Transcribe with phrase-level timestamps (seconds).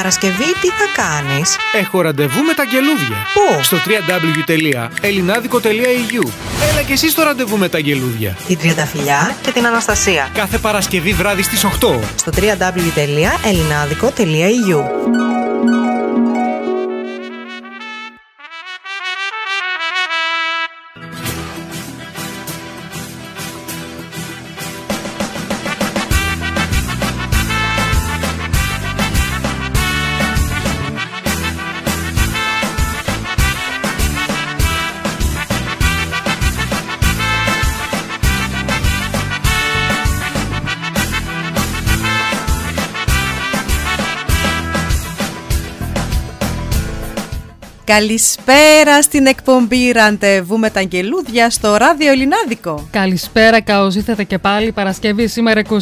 [0.00, 3.16] Παρασκευή τι θα κάνεις; Έχω ραντεβού με τα αγγελούδια.
[3.34, 6.28] Πού; Στο www.elinadico.eu
[6.70, 8.36] Έλα και εσύ στο ραντεβού με τα αγγελούδια.
[8.46, 10.28] Την Τριανταφυλιά και την Αναστασία.
[10.34, 11.68] Κάθε Παρασκευή βράδυ στις 8.
[12.16, 15.29] Στο www.elinadico.eu
[47.90, 52.88] Καλησπέρα στην εκπομπή Ραντεβού με τα Αγγελούδια στο ράδιο Ελληνάδικο.
[52.90, 54.72] Καλησπέρα, καλώς ήρθατε και πάλι.
[54.72, 55.76] Παρασκευή σήμερα 29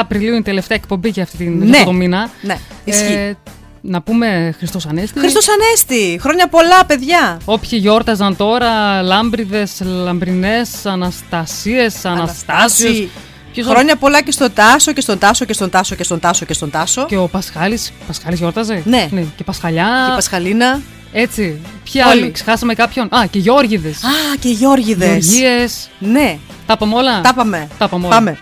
[0.00, 1.70] Απριλίου είναι η τελευταία εκπομπή για αυτή την Ναι.
[1.70, 2.30] αυτό το μήνα.
[2.40, 3.12] Ναι, ισχύει.
[3.12, 3.34] Ε,
[3.80, 5.18] να πούμε Χριστός Ανέστη.
[5.18, 6.18] Χριστός Ανέστη!
[6.20, 7.40] Χρόνια πολλά, παιδιά!
[7.44, 12.88] Όποιοι γιόρταζαν τώρα, λάμπριδες, λαμπρινές, Αναστασίες, Αναστάσιου.
[12.88, 13.10] Αναστάση.
[13.52, 16.44] Ποιος Χρόνια πολλά και στον Τάσο και στον Τάσο και στον Τάσο και στον Τάσο
[16.44, 17.06] και στον Τάσο.
[17.06, 17.92] Και ο Πασχάλης.
[18.06, 19.08] Πασχάλης γιόρταζε; Ναι.
[19.36, 20.04] Και Πασχαλιά.
[20.06, 20.80] Και η Πασχαλίνα.
[21.12, 21.60] Έτσι.
[21.92, 22.20] Ποιοι Όλοι.
[22.22, 23.88] άλλοι, ξεχάσαμε κάποιον; Α, και Γιώργιδε.
[23.88, 25.26] Α, και Γιώργιδες.
[25.26, 25.90] Γεωργίες.
[25.98, 27.68] Ναι, Τα είπαμε όλα; τα πάμε.
[27.78, 28.14] Τα είπαμε όλα.
[28.14, 28.38] Πάμε.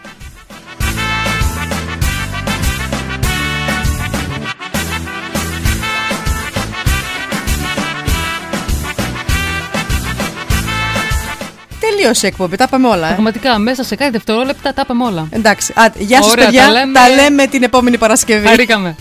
[11.81, 13.07] Τελείωσε η εκπομπή, τα πάμε όλα.
[13.09, 13.13] Ε.
[13.13, 15.27] Πραγματικά, μέσα σε κάτι δευτερόλεπτα τα είπαμε όλα.
[15.31, 18.47] Εντάξει, Άντε, γεια σας Ωραία, παιδιά, τα λέμε- τα λέμε την επόμενη Παρασκευή.
[18.47, 18.97] Χαρήκαμε.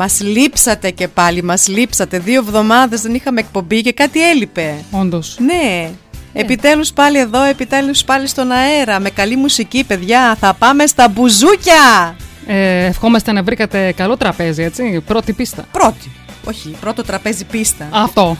[0.00, 2.18] Μας λείψατε και πάλι, μας λείψατε.
[2.18, 4.74] Δύο εβδομάδες δεν είχαμε εκπομπή και κάτι έλειπε.
[4.90, 5.36] Όντως.
[5.38, 5.90] Ναι.
[6.32, 9.00] Επιτέλους πάλι εδώ, επιτέλους πάλι στον αέρα.
[9.00, 10.36] Με καλή μουσική, παιδιά.
[10.40, 12.16] Θα πάμε στα μπουζούκια.
[12.46, 15.02] Ε, ευχόμαστε να βρήκατε καλό τραπέζι, έτσι.
[15.06, 15.64] Πρώτη πίστα.
[15.72, 16.10] Πρώτη.
[16.44, 17.88] Όχι, πρώτο τραπέζι πίστα.
[17.90, 18.36] Αυτό.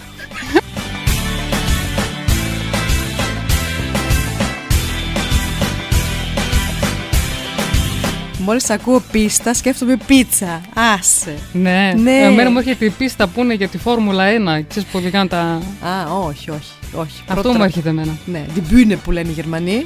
[8.48, 10.60] Μόλις ακούω πίστα, σκέφτομαι πίτσα.
[10.98, 11.34] Άσε.
[11.53, 11.92] Ναι.
[12.03, 12.19] Ναι.
[12.22, 14.25] Εμένα μου έρχεται η πίστα που είναι για τη Φόρμουλα
[14.60, 14.64] 1.
[14.69, 15.38] Ξέρεις που οδηγάνε τα.
[15.81, 16.72] Α, όχι, όχι.
[16.94, 17.20] όχι.
[17.20, 18.16] Αυτό Πρώτο μου τρα- έρχεται εμένα.
[18.26, 19.82] Ναι, την Bühne που λένε οι Γερμανοί.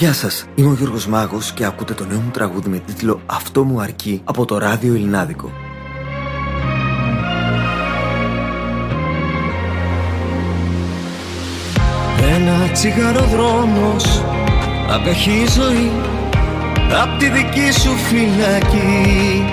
[0.03, 3.63] Γεια σας, είμαι ο Γιώργος Μάγος και ακούτε το νέο μου τραγούδι με τίτλο «Αυτό
[3.63, 5.51] μου αρκεί» από το ράδιο Ελληνάδικο.
[12.35, 14.23] Ένα τσιγάρο δρόμος
[14.89, 15.91] Απέχει η ζωή
[17.01, 19.43] Απ' τη δική σου φυλακή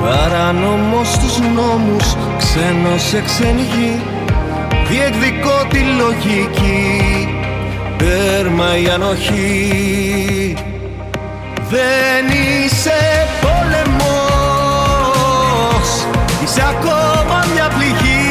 [0.00, 4.02] Παράνομος στους νόμους Ξένος σε ξένη γη
[4.88, 7.23] Διεκδικώ τη λογική
[8.04, 10.56] Τέρμα η ανοχή.
[11.70, 13.00] Δεν είσαι
[13.40, 14.08] πόλεμος
[16.44, 18.22] Είσαι ακόμα μια πληγή.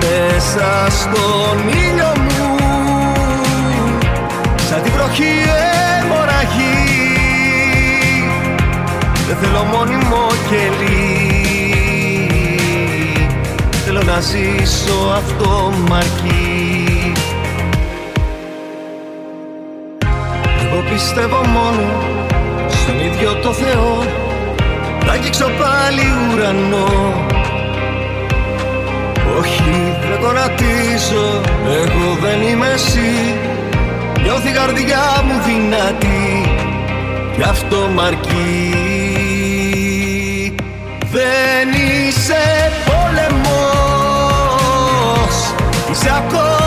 [0.00, 2.56] Μέσα στον ήλιο μου
[4.68, 5.32] σαν τη βροχή
[6.02, 6.78] αιμορραγή.
[9.26, 11.30] Δεν θέλω μόνιμο κελί.
[13.84, 15.92] Θέλω να ζήσω αυτό μ'
[21.02, 21.84] πιστεύω μόνο
[22.68, 24.04] στον ίδιο το Θεό.
[25.04, 26.02] Θα αγγίξω πάλι
[26.32, 26.88] ουρανό.
[29.38, 29.62] Όχι
[30.00, 31.40] δεν γονατίζω
[31.82, 33.38] Εγώ δεν είμαι εσύ.
[34.22, 36.54] Νιώθει η καρδιά μου δυνατή.
[37.36, 38.74] Κι αυτό μ' αρκεί.
[41.12, 43.34] Δεν είσαι πόλεμος.
[45.90, 46.59] Είσαι ακόμα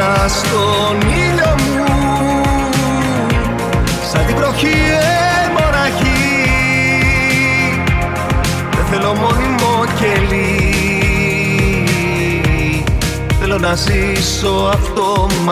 [0.00, 1.84] Μέσα στον ήλιο μου.
[4.12, 4.74] Σαν την βροχή
[5.46, 6.42] αιμορραγή
[8.74, 10.74] Δεν θέλω μόνιμο κελί.
[13.40, 15.50] Θέλω να ζήσω αυτό μ'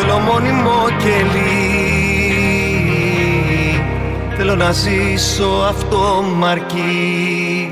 [0.00, 1.76] θέλω μόνιμο κελί
[4.36, 7.70] Θέλω να ζήσω αυτό μ' αρκεί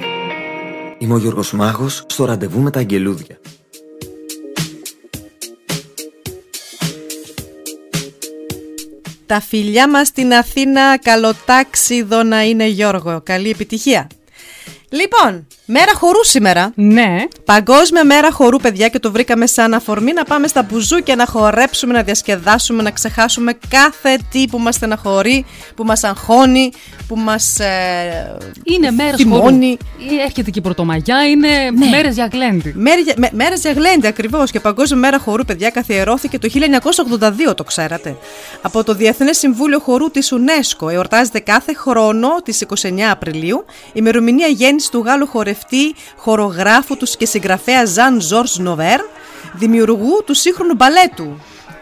[0.98, 3.38] Είμαι ο Γιώργος Μάγος στο ραντεβού με τα αγγελούδια.
[9.26, 13.20] Τα φιλιά μας στην Αθήνα, καλοτάξιδο να είναι Γιώργο.
[13.24, 14.06] Καλή επιτυχία.
[14.88, 16.72] Λοιπόν, μέρα χορού σήμερα.
[16.74, 21.26] Ναι, Παγκόσμια μέρα χορού, παιδιά, και το βρήκαμε σαν αφορμή να πάμε στα μπουζούκια να
[21.26, 26.70] χορέψουμε, να διασκεδάσουμε, να ξεχάσουμε κάθε τι που μας στεναχωρεί, που μας αγχώνει,
[27.08, 29.36] που μας ε, είναι μέρες χορού.
[29.46, 29.66] θυμώνει.
[30.10, 31.48] Ή Έρχεται και η Πρωτομαγιά, είναι
[31.78, 31.86] Ναι.
[31.88, 32.72] μέρες για γλέντι.
[32.76, 37.64] Μέρε- με- Μέρες για γλέντι ακριβώς και Παγκόσμια Μέρα Χορού, παιδιά, καθιερώθηκε το 1982, το
[37.64, 38.16] ξέρατε.
[38.62, 40.90] Από το Διεθνές Συμβούλιο Χορού της UNESCO.
[40.92, 45.54] Εορτάζεται κάθε χρόνο τις 29 Απριλίου, ημερομηνία γέννησης του Γάλλου χορευτή,
[46.16, 49.00] χορογράφου τους και συγγραφέα Ζαν Ζορς Νοβέρ,
[49.52, 51.36] δημιουργού του σύγχρονου μπαλέτου.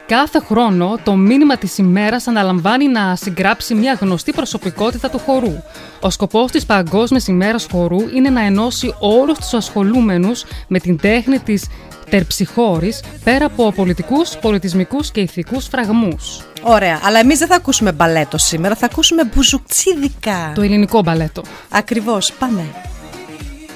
[0.07, 5.63] Κάθε χρόνο το μήνυμα της ημέρας αναλαμβάνει να συγγράψει μια γνωστή προσωπικότητα του χορού.
[6.01, 11.39] Ο σκοπός της Παγκόσμιας ημέρας χορού είναι να ενώσει όλους τους ασχολούμενους με την τέχνη
[11.39, 11.67] της
[12.11, 16.41] τερψιχώρης πέρα από πολιτικούς, πολιτισμικούς και ηθικούς φραγμούς.
[16.63, 20.53] Ωραία, αλλά εμείς δεν θα ακούσουμε μπαλέτο σήμερα, θα ακούσουμε μπουζουκτσίδικα.
[20.55, 21.43] Το ελληνικό μπαλέτο.
[21.71, 22.94] Ακριβώς, πάμε.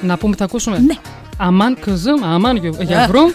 [0.02, 0.78] Να πούμε τι θα ακούσουμε.
[0.78, 0.94] Ναι.
[1.38, 3.30] Αμάν Κζουμ, Αμάν Γιου- Γιαβρούμ,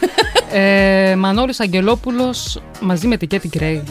[0.54, 3.84] ε, Μανώλης Αγγελόπουλος μαζί με την Κέτι Γκρέι.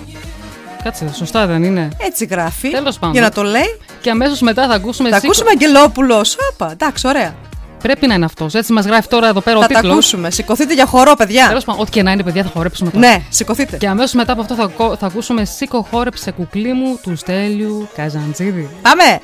[0.85, 2.71] Κάτσε, σωστά δεν είναι; Έτσι γράφει.
[2.71, 3.13] Τέλος πάντων.
[3.15, 3.79] Για να το λέει.
[4.01, 5.09] Και αμέσως μετά θα ακούσουμε...
[5.09, 6.37] Θα σήκω- ακούσουμε Αγγελόπουλος.
[6.53, 7.35] Όπα, εντάξει, ωραία.
[7.83, 8.55] Πρέπει να είναι αυτός.
[8.55, 9.93] Έτσι μας γράφει τώρα εδώ πέρα θα ο τα τίτλος.
[9.93, 10.31] ακούσουμε.
[10.31, 11.47] Σηκωθείτε για χορό, παιδιά.
[11.49, 13.07] Τέλος πάντων, ό,τι και να είναι παιδιά θα χορέψουμε τώρα.
[13.09, 13.77] Ναι, σηκωθείτε.
[13.77, 17.89] Και αμέσως μετά από αυτό θα, ακού- θα ακούσουμε «Σήκω χόρεψε κουκλί μου» του Στέλιου
[17.97, 18.69] Καζαντζίδη.
[18.83, 19.21] Πάμε.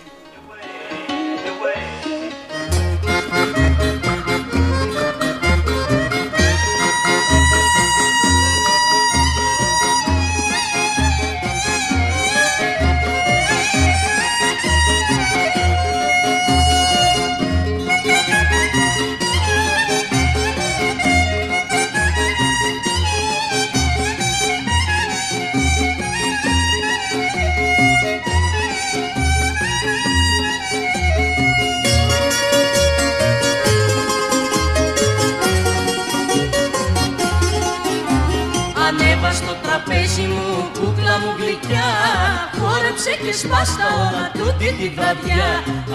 [42.98, 45.46] Χόρεψε και σπάστα όλα τούτη τη βραδιά.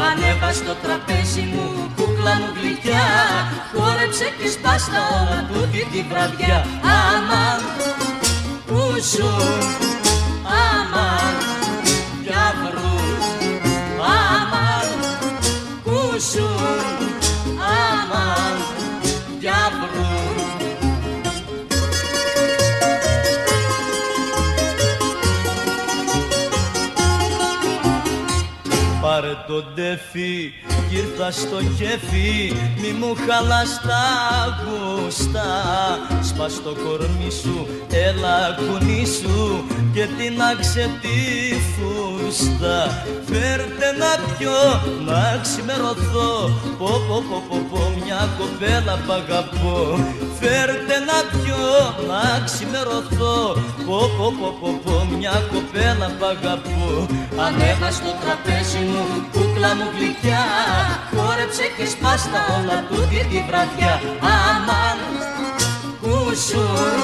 [0.08, 3.08] Ανέβα στο τραπέζι μου, κούκλα μου γλυκιά.
[3.76, 6.58] Χόρεψε και σπάστα όλα τούτη τη βραδιά.
[7.00, 7.62] Αμάν,
[8.68, 8.80] που
[9.12, 9.60] ζουν,
[10.62, 11.36] αμάν,
[12.24, 13.10] διαβρούν
[14.22, 14.88] Αμάν,
[15.84, 15.98] που
[16.32, 17.03] ζουν,
[29.14, 30.54] Πάρε το ντεφί
[30.90, 32.54] κι ήρθα στο κέφι.
[32.82, 34.06] Μη μου χαλάς τα
[34.60, 35.50] γούστα.
[36.30, 37.68] Σπάς το κορμί σου,
[38.08, 41.18] έλα κουνήσου Και την άξε τη
[41.74, 42.78] φούστα.
[43.30, 44.60] Φέρτε να πιω,
[45.08, 46.32] να ξημερωθώ.
[46.78, 49.78] Πω πω πω πω πω μια κοπέλα π' αγαπώ.
[50.40, 51.66] Φέρτε να πιω,
[52.10, 53.38] να ξημερωθώ.
[53.86, 57.08] Πω πω πω πω πω μια κοπέλα π' αγαπώ.
[57.46, 59.03] Ανέβα στο τραπέζι μου,
[59.34, 60.46] κούκλα μου γλυκιά
[61.16, 64.02] Χόρεψε και σπάστα όλα τούτη τη βραδιά.
[64.20, 65.00] Αμάν,
[66.02, 67.00] κουσούν,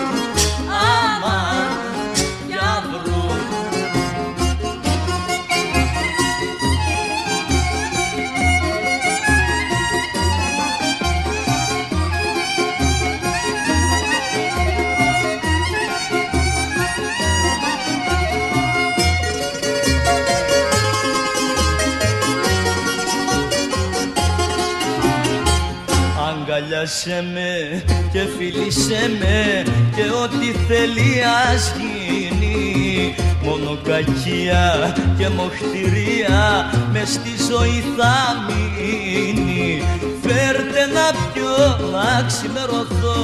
[26.80, 29.64] Αγκαλιάσέ με και φίλησέ με
[29.96, 38.16] και ό,τι θέλει ας γίνει Μόνο κακία και μοχτηρία μες στη ζωή θα
[38.48, 39.84] μείνει.
[40.22, 41.56] Φέρτε να πιω
[41.94, 43.20] να ξημερωθώ.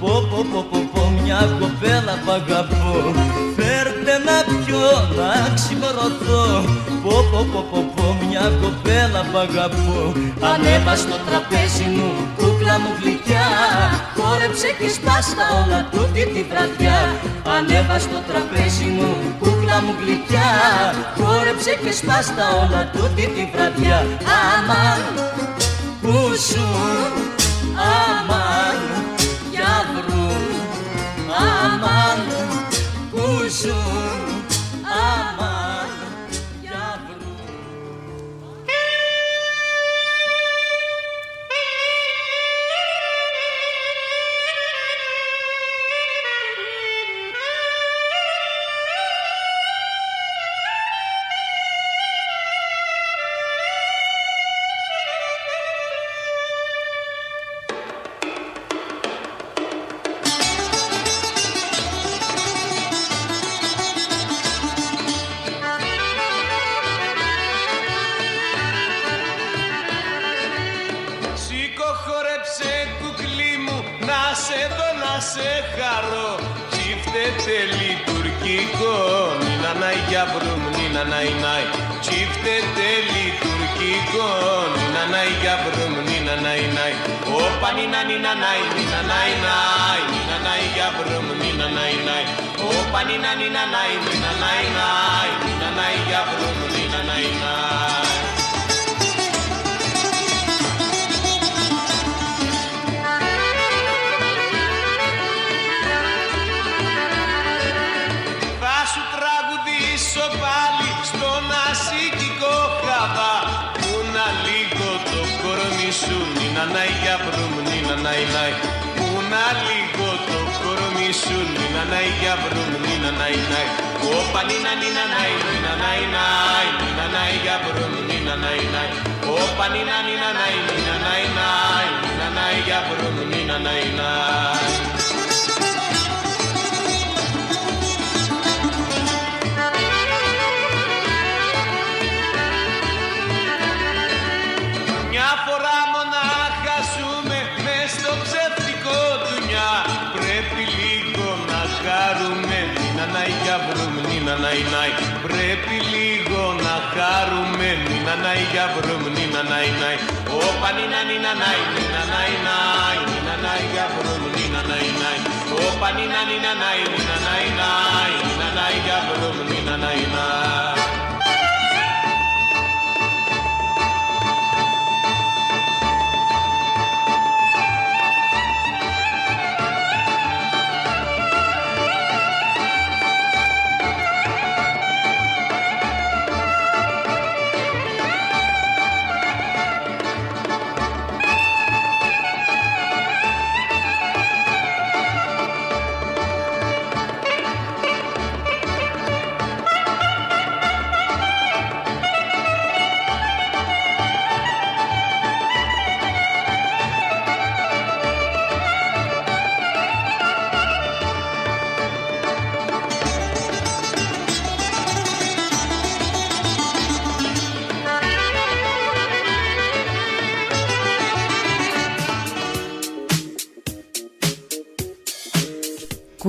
[0.00, 2.94] Πω πω πω πω, πω μια κοπέλα που αγαπώ.
[3.56, 6.44] Φέρτε να πιω να ξημερωθώ.
[7.02, 10.12] Πω πω πω πω, πω μια κοπέλα που αγαπώ.
[10.52, 12.45] Ανέβα στο τραπέζι μου κούκλα
[12.78, 13.46] μου γλυκιά
[14.16, 16.98] Χόρεψε και σπάστα όλα τούτη τη βραδιά.
[17.56, 20.50] Ανέβα στο τραπέζι μου κούκλα μου γλυκιά.
[21.18, 23.98] Χόρεψε και σπάστα όλα τούτη τη βραδιά.
[24.54, 25.02] Αμάν
[26.02, 26.66] που σου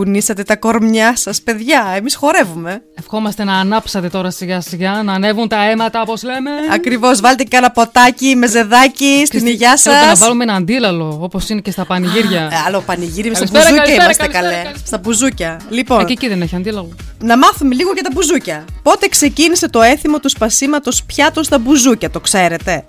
[0.01, 2.81] Κουνήσατε τα κορμιά σας παιδιά, εμείς χορεύουμε.
[2.93, 6.49] Ευχόμαστε να ανάψατε τώρα σιγά σιγά, να ανέβουν τα αίματα όπως λέμε.
[6.73, 10.19] Ακριβώς, βάλτε και ένα ποτάκι με ζεδάκι στην υγειά Θέλετε να σας.
[10.19, 12.41] βάλουμε ένα αντίλαλο όπως είναι και στα πανηγύρια.
[12.41, 14.63] Ε, άλλο πανηγύρι, στα Καλησπέρα, μπουζούκια καλησπέρα, είμαστε καλησπέρα, καλέ.
[14.63, 14.85] καλησπέρα.
[14.87, 15.59] Στα μπουζούκια.
[15.69, 16.89] Λοιπόν, Ε, και εκεί δεν έχει αντίλαλο.
[17.19, 18.65] να μάθουμε λίγο για τα μπουζούκια.
[18.83, 22.85] Πότε ξεκίνησε το έθιμο του σπασίματος πιάτος στα μπουζούκια, το ξέρετε;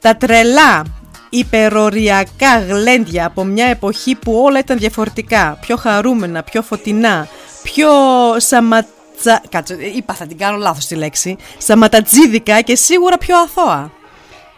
[0.00, 0.82] Τα τρελά
[1.38, 7.28] υπεροριακά γλέντια από μια εποχή που όλα ήταν διαφορετικά, πιο χαρούμενα, πιο φωτεινά,
[7.62, 7.90] πιο
[8.36, 9.42] σαματζα...
[9.48, 11.36] Κάτσε, είπα θα την κάνω λάθος τη λέξη.
[11.58, 13.90] Σαματατζίδικα και σίγουρα πιο αθώα.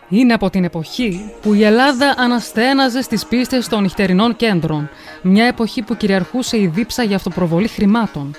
[0.08, 4.90] Είναι από την εποχή που η Ελλάδα αναστέναζε στις πίστες των νυχτερινών κέντρων.
[5.22, 8.36] Μια εποχή που κυριαρχούσε η δίψα για αυτοπροβολή χρημάτων.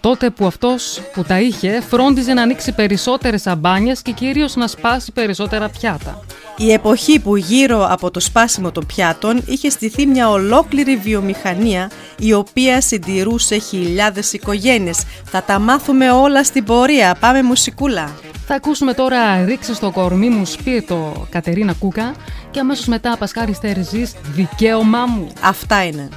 [0.00, 5.12] Τότε που αυτός που τα είχε φρόντιζε να ανοίξει περισσότερες αμπάνιες και κυρίως να σπάσει
[5.12, 6.20] περισσότερα πιάτα.
[6.56, 12.32] Η εποχή που γύρω από το σπάσιμο των πιάτων είχε στηθεί μια ολόκληρη βιομηχανία η
[12.32, 15.02] οποία συντηρούσε χιλιάδες οικογένειες.
[15.24, 17.16] Θα τα μάθουμε όλα στην πορεία.
[17.20, 18.14] Πάμε μουσικούλα.
[18.46, 22.14] Θα ακούσουμε τώρα «Ρίξε στο κορμί μου σπίρτο» Κατερίνα Κούκα
[22.50, 25.28] και αμέσως μετά Πασκάρι Στερζής «Δικαίωμά μου».
[25.40, 26.08] Αυτά είναι.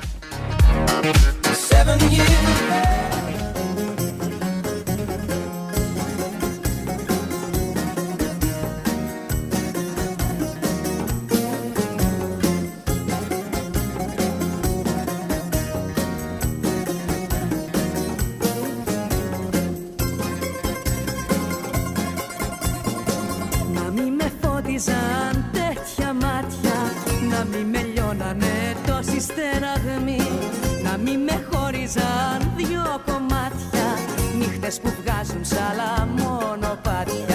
[29.24, 30.22] στεραγμή
[30.84, 33.88] Να μην με χώριζαν δυο κομμάτια.
[34.38, 37.33] Νύχτες που βγάζουν σαλά μονοπάτια.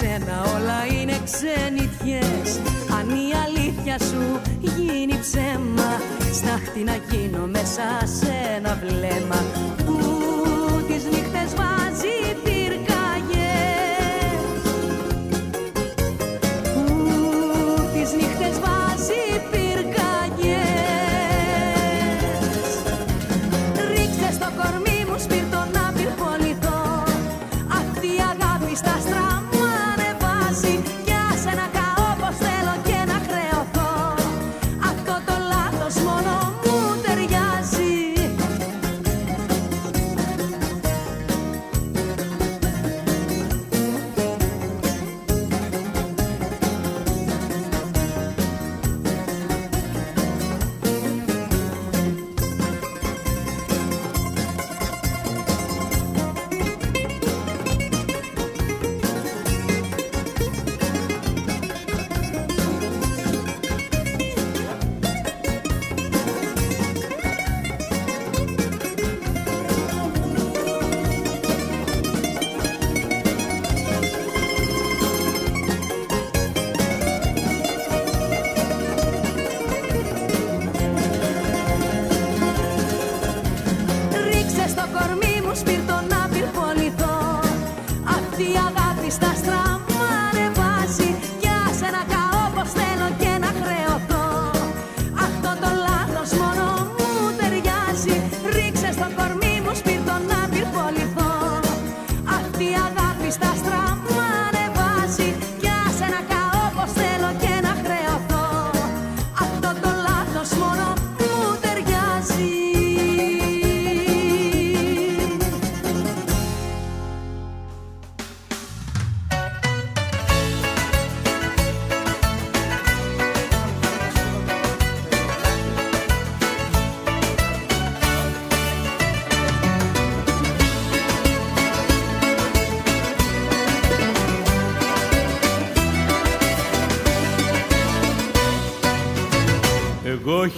[0.00, 2.50] σένα όλα είναι ξενιτιές.
[2.98, 4.40] Αν η αλήθεια σου
[4.76, 5.90] γίνει ψέμα
[6.32, 7.86] Στάχτη να γίνω μέσα
[8.18, 9.40] σε ένα βλέμμα.
[9.86, 9.96] Που
[10.88, 12.39] τις νύχτες βάζει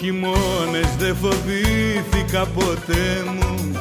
[0.03, 3.73] χειμώνες δεν φοβήθηκα ποτέ μου.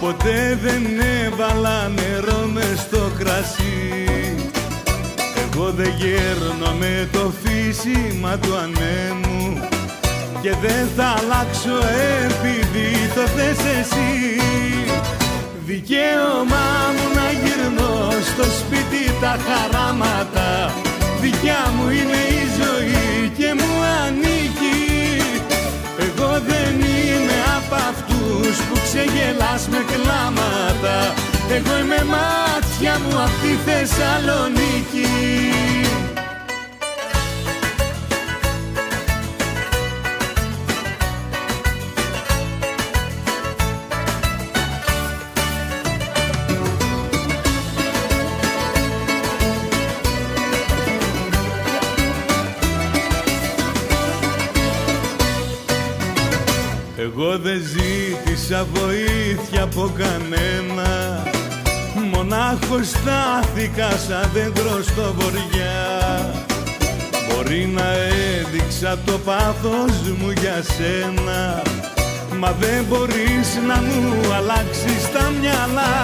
[0.00, 0.82] Ποτέ δεν
[1.24, 4.04] έβαλα νερό μες στο κρασί.
[5.44, 9.60] Εγώ δεν γέρνω με το φύσιμα του ανέμου
[10.42, 11.76] Και δεν θα αλλάξω
[12.24, 14.40] επειδή το θες εσύ.
[15.66, 20.74] Δικαίωμά μου να γυρνώ στο σπίτι τα χαράματα.
[21.20, 22.31] Δικιά μου είναι
[28.52, 30.96] αυτούς που ξεγελάς με κλάματα.
[31.56, 35.08] Εγώ είμαι μάτια μου από τη Θεσσαλονίκη
[58.62, 61.22] ζήτησα βοήθεια από κανένα.
[62.12, 66.34] Μονάχος στάθηκα σαν δέντρο στο βοριά
[67.28, 67.92] Μπορεί να
[68.38, 71.62] έδειξα το πάθος μου για σένα
[72.38, 75.94] Μα δεν μπορείς να μου αλλάξεις τα μυαλά.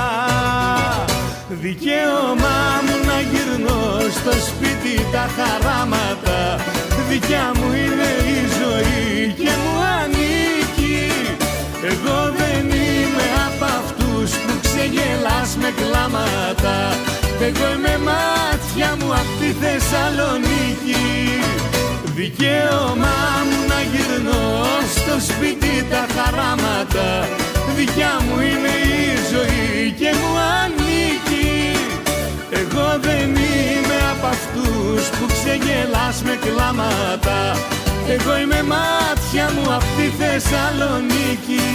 [1.49, 6.61] Δικαίωμά μου να γυρνώ στο σπίτι τα χαράματα
[7.09, 11.11] Δικιά μου είναι η ζωή και μου ανήκει.
[11.83, 12.48] Εγώ δεν είμαι από αυτούς
[14.89, 16.77] που ξεγελάς με κλάματα.
[17.41, 21.07] Εγώ είμαι μάτια μου απ' τη Θεσσαλονίκη.
[22.15, 24.47] Δικαίωμά μου να γυρνώ
[24.95, 27.29] στο σπίτι τα χαράματα.
[27.77, 31.53] Δικιά μου είναι η ζωή και μου ανήκει.
[32.51, 37.41] Εγώ δεν είμαι από αυτούς που ξεγελάς με κλάματα.
[38.15, 41.67] Εγώ είμαι μάτια μου απ' τη Θεσσαλονίκη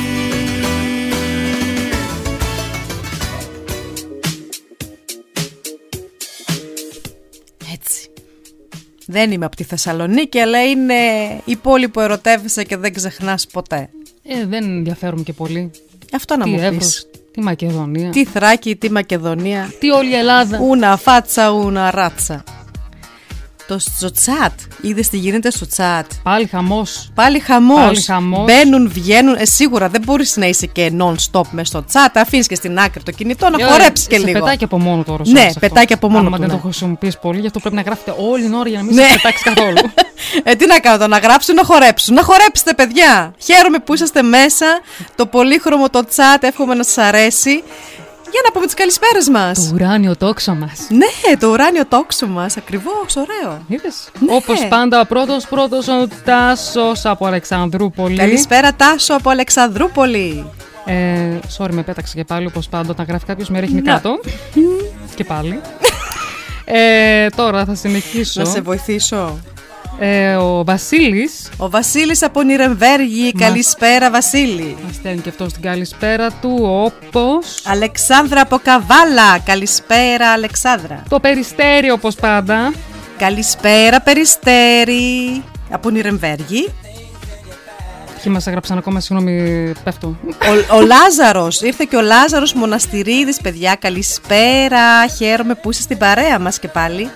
[9.13, 10.93] Δεν είμαι από τη Θεσσαλονίκη, αλλά είναι
[11.45, 13.89] η πόλη που ερωτεύεσαι και δεν ξεχνάς ποτέ.
[14.23, 15.71] Ε, δεν ενδιαφέρομαι και πολύ.
[16.13, 17.07] Αυτό να τι μου Εύρος, πεις.
[17.31, 18.09] τι Μακεδονία.
[18.09, 19.73] Τι Θράκη, τι Μακεδονία.
[19.79, 20.59] Τι όλη η Ελλάδα.
[20.61, 22.43] Ούνα φάτσα, ούνα ράτσα.
[23.67, 24.51] Το στο τσάτ.
[24.81, 27.11] Είδες τι γίνεται στο τσάτ; Πάλι χαμός.
[27.15, 27.79] Πάλι χαμός.
[27.79, 28.45] Πάλι χαμός.
[28.45, 29.35] Μπαίνουν, βγαίνουν.
[29.35, 32.17] Ε, σίγουρα δεν μπορείς να είσαι και non-stop μες στο τσάτ.
[32.17, 34.39] Αφήνεις και στην άκρη το κινητό να χορέψεις και σε λίγο.
[34.39, 35.23] πετάει και από μόνο τώρα.
[35.25, 36.55] Ναι, πετάει και από μόνο Άμα του, δεν ναι.
[36.55, 39.07] το χρησιμοποιείς πολύ, γι' αυτό πρέπει να γράφετε όλη την ώρα για να μην Ναι.
[39.07, 39.77] σε πετάξει καθόλου.
[40.43, 42.13] Ε, τι να κάνω, το να γράψουν, να χορέψουν.
[42.15, 43.33] Να χορέψετε, παιδιά.
[43.43, 44.65] Χαίρομαι που είσαστε μέσα.
[45.15, 47.63] Το πολύχρωμο το τσάτ, εύχομαι να σας αρέσει.
[48.33, 49.67] Για να πούμε τις καλησπέρες μας.
[49.67, 50.87] το ουράνιο τόξο μας.
[50.89, 52.57] Ναι, το ουράνιο τόξο μας.
[52.57, 53.61] Ακριβώς, ωραίο.
[53.67, 54.35] Είδες; Ναι.
[54.35, 58.15] Όπως πάντα, ο πρώτος πρώτος ο Τάσος από Αλεξανδρούπολη.
[58.17, 60.45] Καλησπέρα, Τάσο από Αλεξανδρούπολη.
[60.85, 62.45] Ε, sorry, με πέταξε και πάλι.
[62.45, 63.91] Όπως πάντα, όταν γράφει κάποιο, με ρίχνει Να.
[63.93, 64.19] κάτω.
[65.15, 65.59] και πάλι.
[66.65, 68.41] ε, τώρα θα συνεχίσω.
[68.41, 69.37] Να σε βοηθήσω.
[69.99, 71.49] Ε, ο Βασίλης.
[71.57, 73.31] Ο Βασίλης από Νιρεμβέργη.
[73.33, 74.77] Μας- Καλησπέρα, Βασίλη.
[74.85, 77.27] Μας στέλνει και αυτός την καλησπέρα του, όπω.
[77.63, 79.39] Αλεξάνδρα από Καβάλα.
[79.45, 81.03] Καλησπέρα, Αλεξάνδρα.
[81.09, 82.73] Το περιστέρι, όπως πάντα.
[83.17, 85.43] Καλησπέρα, Περιστέρη.
[85.69, 86.69] Από Νιρεμβέργη.
[88.23, 90.15] Και μας έγραψαν ακόμα, συγγνώμη, πέφτω.
[90.71, 91.61] Ο, ο Λάζαρος.
[91.61, 93.75] Ήρθε και ο Λάζαρος Μοναστηρίδης, παιδιά.
[93.79, 95.07] Καλησπέρα.
[95.17, 97.09] Χαίρομαι που είσαι στην παρέα μας και πάλι.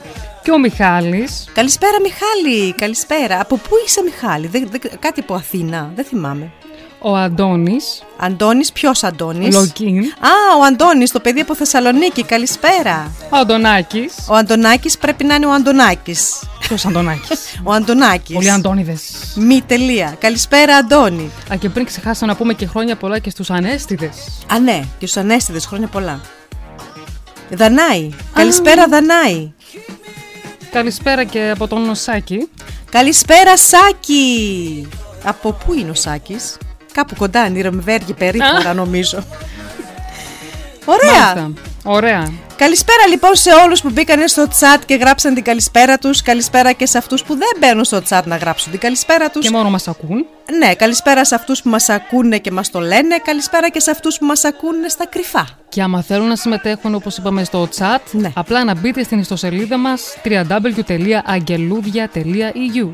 [0.48, 2.74] Και ο Μιχάλης Καλησπέρα, Μιχάλη.
[2.74, 3.40] Καλησπέρα.
[3.40, 5.92] Από πού είσαι, Μιχάλη, δεν, δεν- κάτι από Αθήνα.
[5.96, 6.52] Δεν θυμάμαι.
[7.00, 12.24] ο Αντώνης Αντώνης, ποιος Αντώνης; Λογίν, Α, ο Αντώνης, το παιδί από Θεσσαλονίκη.
[12.24, 13.12] Καλησπέρα.
[13.30, 14.14] ο Αντωνάκης.
[14.30, 16.44] Ο Αντωνάκης πρέπει να είναι ο Αντωνάκης.
[16.60, 18.36] Ποιος Αντωνάκης; Ο Αντωνάκης.
[18.36, 19.34] Πολλοί Αντώνιδες.
[19.36, 20.16] Μη τελεία.
[20.20, 21.32] Καλησπέρα, Αντώνη.
[21.54, 24.16] Α, και πριν ξεχάσαμε να πούμε και χρόνια πολλά και στους ανέστηδες.
[24.54, 26.22] Α, ναι, και στους ανέστηδες χρόνια πολλά.
[27.50, 28.10] Δανάη.
[28.34, 29.52] Καλησπέρα, Δανάη.
[30.72, 32.50] Καλησπέρα και από τον Σάκη.
[32.92, 34.88] Καλησπέρα, Σάκη.
[35.24, 36.58] Από πού είναι ο Σάκης;
[36.94, 39.24] Κάπου κοντά, Νιρεμβέργη περίπτωρα νομίζω.
[40.90, 41.12] Ωραία.
[41.12, 41.52] Μάλιστα.
[41.84, 42.32] Ωραία.
[42.56, 46.22] Καλησπέρα λοιπόν σε όλους που μπήκαν στο chat και γράψαν την καλησπέρα τους.
[46.22, 49.46] Καλησπέρα και σε αυτούς που δεν μπαίνουν στο chat να γράψουν την καλησπέρα τους.
[49.46, 50.26] Και μόνο μας ακούν.
[50.60, 53.18] Ναι, καλησπέρα σε αυτούς που μας ακούνε και μας το λένε.
[53.24, 55.48] Καλησπέρα και σε αυτούς που μας ακούνε στα κρυφά.
[55.70, 58.32] Και άμα θέλουν να συμμετέχουν όπως είπαμε στο chat, Ναι.
[58.36, 62.90] απλά να μπείτε στην ιστοσελίδα μας www.angeludia.eu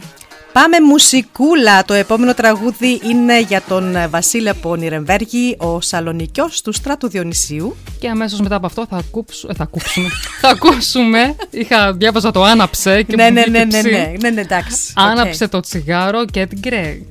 [0.53, 1.85] Πάμε μουσικούλα.
[1.85, 7.75] Το επόμενο τραγούδι είναι για τον ε, Βασίλη από Νιρεμβέργη, ο Σαλονικιός του Στράτου Διονυσίου.
[7.99, 10.09] Και αμέσως μετά από αυτό θα, ακούψου, ε, θα ακούσουμε.
[10.41, 11.35] θα ακούσουμε.
[11.49, 13.89] Είχα, διάβαζα το άναψε και ναι, μου ναι, βγήκε ναι, ναι, ψή.
[13.91, 14.93] ναι, ναι, ναι, εντάξει.
[14.95, 17.07] Άναψε το τσιγάρο και την Γκρέι.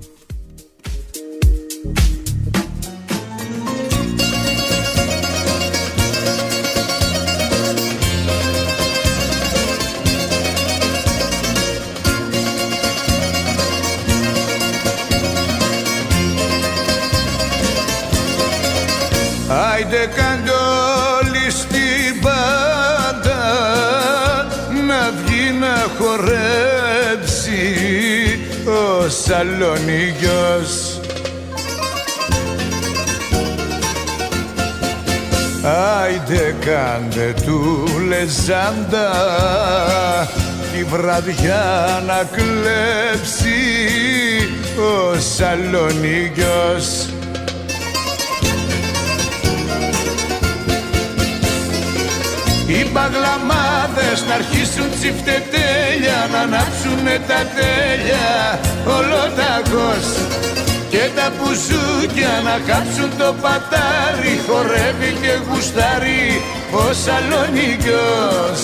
[19.53, 20.51] Άιντε κάντε
[21.21, 23.43] όλοι στην πάντα
[24.87, 27.63] να βγει να χορέψει
[28.67, 31.01] ο Σαλονίγιος
[35.65, 39.11] Άιντε κάντε του λεζάντα
[40.73, 43.61] τη βραδιά να κλέψει
[44.77, 47.12] ο Σαλονίγιος
[52.75, 58.31] Οι παγλαμάδες να αρχίσουν τσιφτετέλια να ανάψουνε τα τέλεια
[58.97, 60.07] ολοταγός.
[60.93, 66.25] Και τα πουζούκια να κάψουν το πατάρι χορεύει και γουστάρει
[66.73, 68.63] ο Σαλονίκιος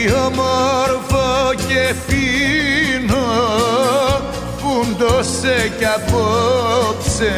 [0.00, 3.28] γλέντι όμορφο και φίνο
[4.58, 7.34] φούντωσε κι απόψε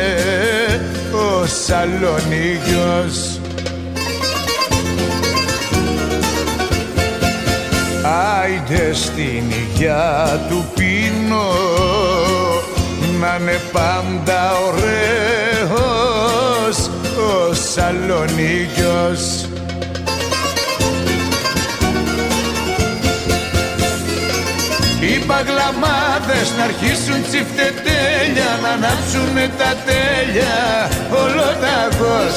[1.13, 3.17] ο Σαλονίκιος
[8.43, 11.51] Άιντε στην υγειά του πίνω
[13.21, 15.71] να είναι πάντα ωραίος
[17.17, 19.52] ο Σαλονίκιος
[25.33, 30.61] παγλαμάδες να αρχίσουν τσιφτετέλια να ανάψουνε τα τέλεια.
[31.23, 32.37] Ολοταγός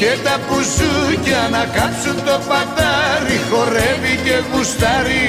[0.00, 5.26] και τα πουζούκια να κάψουν το πατάρι χορεύει και γουστάρει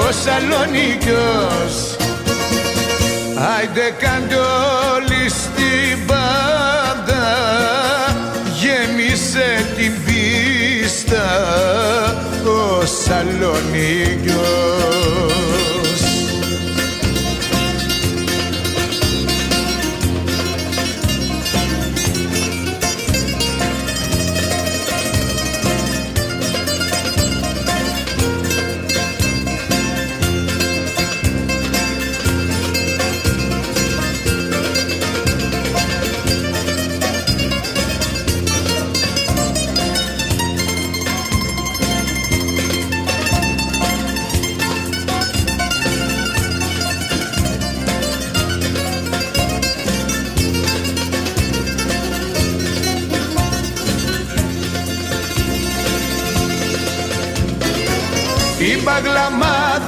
[0.00, 1.74] ο Σαλονίκιος.
[3.52, 4.38] Άιντε κάντε
[4.94, 7.26] όλοι στην πάντα
[8.60, 11.26] γέμισε την πίστα
[12.44, 12.46] ο
[13.04, 15.47] Σαλονίκιος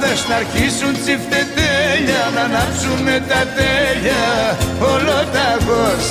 [0.01, 4.25] παγλαμάδες να αρχίσουν τσιφτετέλια να ανάψουνε τα τέλεια.
[4.93, 6.05] Ολοταγός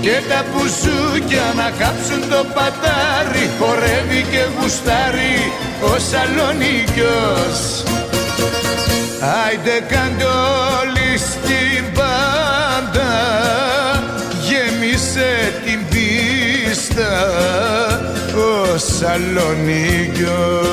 [0.00, 3.46] και τα πουσούκια να κάψουν το πατάρι.
[3.58, 5.38] Χορεύει και γουστάρει
[5.80, 7.58] ο Σαλονίκιος
[9.44, 10.24] Άιντε κάντε
[10.80, 13.12] όλοι στην πάντα
[14.46, 15.32] γέμισε
[15.64, 17.12] την πίστα
[18.36, 20.72] ο Σαλονίκιος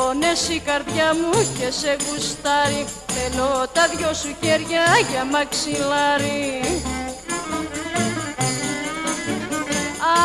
[0.00, 2.82] πόνες η καρδιά μου και σε γουστάρει.
[3.14, 6.44] Θέλω τα δυο σου χέρια για μαξιλάρι.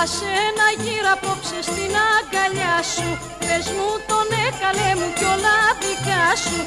[0.01, 3.09] Άσε να γύρω απόψε στην αγκαλιά σου.
[3.39, 6.59] Πες μου τον έκαλε μου κι όλα δικά σου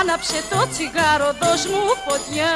[0.00, 2.52] Άναψε το τσιγάρο, δώσ' μου φωτιά.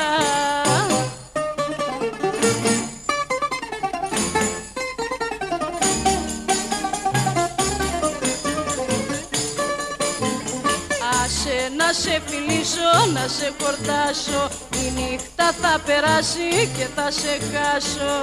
[11.24, 14.48] Άσε να σε φιλήσω, να σε χορτάσω
[14.84, 18.14] Η νύχτα θα περάσει και θα σε χάσω.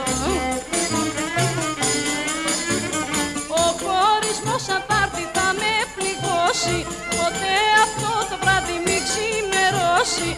[3.48, 6.78] Ο χωρισμός αν θα έρθει θα με πληγώσει.
[7.10, 7.60] Ποτέ
[10.02, 10.38] ξημερώσει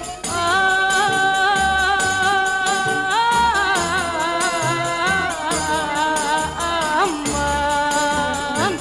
[7.01, 8.73] Αμάν.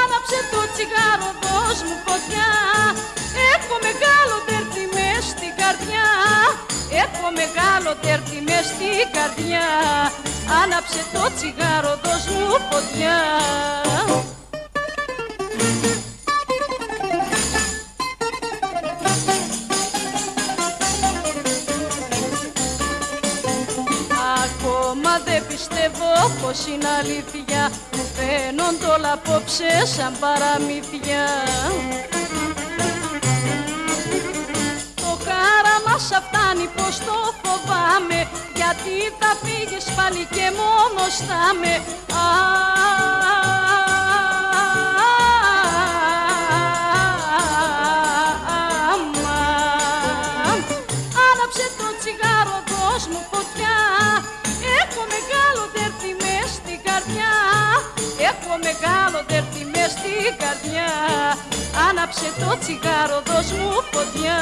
[0.00, 2.50] Άναψε το τσιγάρο, δώσ' μου φωτιά.
[3.52, 6.06] Έχω μεγάλο τερτί μες στην καρδιά.
[7.36, 9.66] Μεγάλο τέρτη μες στην καρδιά.
[10.62, 13.16] Άναψε το τσιγάρο, δώσ' μου φωτιά
[26.14, 27.70] πιστεύω πως είναι αλήθεια.
[27.96, 31.24] Μου φαίνονται όλα απόψε σαν παραμύθια.
[34.94, 38.28] Το χάραμα σα φτάνει πως το φοβάμαι.
[38.54, 41.74] Γιατί θα φύγεις πάλι και μόνος θα με
[48.92, 50.58] Αμάν.
[51.28, 53.76] Άναψε το τσιγάρο, δώσ' μου φωτιά.
[54.80, 55.43] Έχω μεγάλο
[58.46, 60.90] Έχω μεγάλο τέρτη μες στην καρδιά.
[61.88, 64.38] Άναψε το τσιγάρο, δώσ' μου φωτιά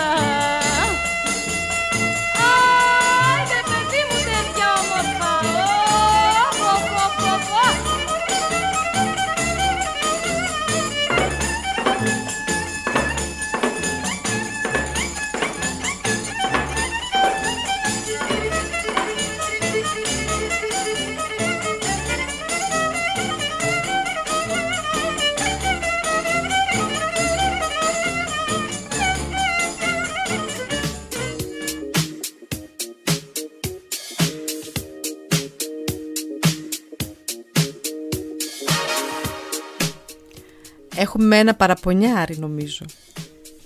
[41.32, 42.84] Έχουμε ένα παραπονιάρι νομίζω.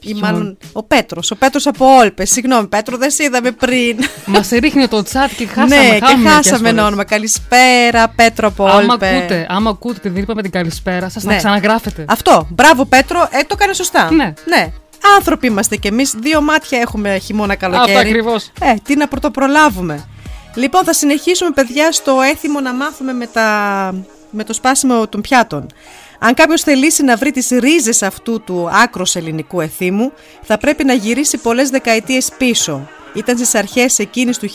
[0.01, 1.31] Ή Ποιον; μάλλον ο Πέτρος.
[1.31, 2.31] Ο Πέτρος από Όλπες.
[2.31, 3.99] Συγγνώμη, Πέτρο, δεν σε είδαμε πριν.
[4.27, 5.77] Μας ρίχνει το τσάτ και χάσαμε.
[5.77, 6.73] ναι, και χάμε μερικές χάσαμε φορές.
[6.73, 7.05] ένα όνομα.
[7.05, 9.11] Καλησπέρα, Πέτρο από Άμα Όλπες.
[9.19, 11.33] ακούτε, άμα ακούτε επειδή είπαμε την καλησπέρα σας, Ναι.
[11.33, 12.05] να ξαναγράφετε.
[12.09, 12.47] Αυτό.
[12.51, 13.29] Μπράβο, Πέτρο.
[13.31, 14.11] Ε, το έκανε σωστά.
[14.13, 14.33] Ναι.
[14.45, 14.73] ναι.
[15.17, 16.15] Άνθρωποι είμαστε κι εμείς.
[16.21, 17.97] Δύο μάτια έχουμε χειμώνα καλοκαίρι.
[17.97, 18.51] Αυτό ακριβώς.
[18.61, 20.05] Ε, τι να πρωτοπρολάβουμε.
[20.55, 23.49] Λοιπόν, θα συνεχίσουμε, παιδιά, στο έθιμο να μάθουμε με, τα...
[24.31, 25.67] με το σπάσιμο των πιάτων.
[26.19, 30.93] Αν κάποιος θελήσει να βρει τις ρίζες αυτού του άκρος ελληνικού εθήμου, θα πρέπει να
[30.93, 32.89] γυρίσει πολλές δεκαετίες πίσω.
[33.15, 34.49] Ήταν στις αρχές εκείνης του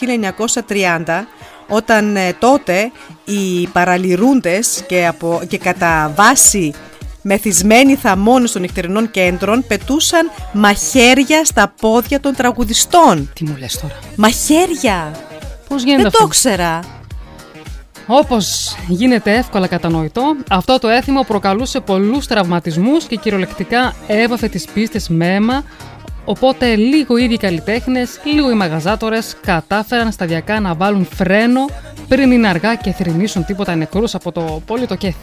[0.67, 1.25] 1930,
[1.67, 2.91] όταν ε, τότε
[3.25, 6.73] οι παραλυρούντες και, από, και κατά βάση
[7.21, 13.31] μεθυσμένοι θαμώνες των νυχτερινών κέντρων πετούσαν μαχαίρια στα πόδια των τραγουδιστών.
[13.33, 15.11] Τι μου λες τώρα; Μαχαίρια!
[15.67, 16.79] Πώς γίνεται Δεν αυτό; το ξέρα.
[18.13, 25.09] Όπως γίνεται εύκολα κατανοητό, αυτό το έθιμο προκαλούσε πολλούς τραυματισμούς και κυριολεκτικά έβαφε τις πίστες
[25.09, 25.63] με αίμα.
[26.25, 31.65] Οπότε λίγο οι ίδιοι καλλιτέχνες, λίγο οι μαγαζάτορες κατάφεραν σταδιακά να βάλουν φρένο
[32.07, 35.15] πριν είναι αργά και θρυνήσουν τίποτα νεκρούς από το πόλιο κέφι.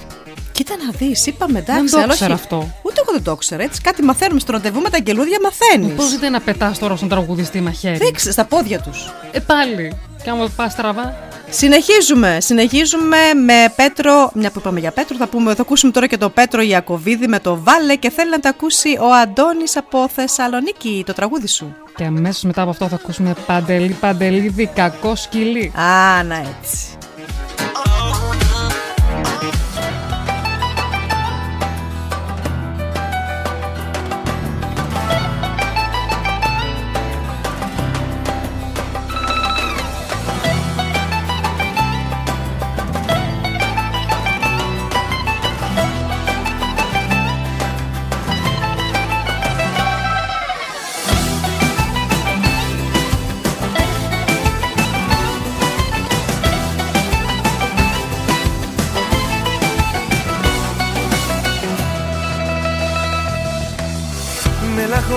[0.58, 1.82] Κοίτα να δεις, είπαμε εντάξει.
[1.82, 2.56] Δεν το αλλά ήξερα όχι- αυτό.
[2.82, 3.62] Ούτε εγώ δεν το ήξερα.
[3.62, 5.94] Έτσι κάτι μαθαίνουμε στο ραντεβού με τα αγγελούδια, μαθαίνεις.
[5.94, 7.96] Πώς δεν να πετάς τώρα στον τραγουδιστή μαχαίρι.
[7.96, 9.12] Δείξε στα πόδια τους.
[9.32, 9.92] Ε, πάλι.
[10.22, 11.14] Και άμα πας στραβά.
[11.50, 12.38] Συνεχίζουμε.
[12.40, 14.30] Συνεχίζουμε με Πέτρο.
[14.34, 17.38] Μια που είπαμε για Πέτρο, θα, πούμε, θα ακούσουμε τώρα και το Πέτρο Ιακοβίδη με
[17.40, 21.74] το Βάλε και θέλει να τα ακούσει ο Αντώνης από Θεσσαλονίκη, το τραγούδι σου.
[21.96, 25.72] Και αμέσως μετά από αυτό θα ακούσουμε παντελή παντελίδι κακό σκυλί.
[25.76, 26.76] Α, να έτσι.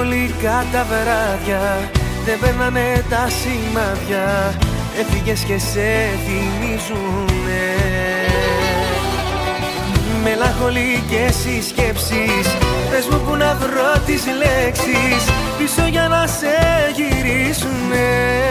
[0.01, 1.89] Μελαγχολικά τα βράδια.
[2.25, 4.53] Δεν παίρνανε τα σημάδια.
[4.99, 5.89] Έφυγες και σε
[6.25, 7.65] θυμίζουνε.
[10.23, 12.57] Μελαγχολικές οι σκέψεις
[12.89, 15.23] Πες μου που να βρω τις λέξεις.
[15.57, 16.55] Πίσω για να σε
[16.95, 18.41] γυρίσουνε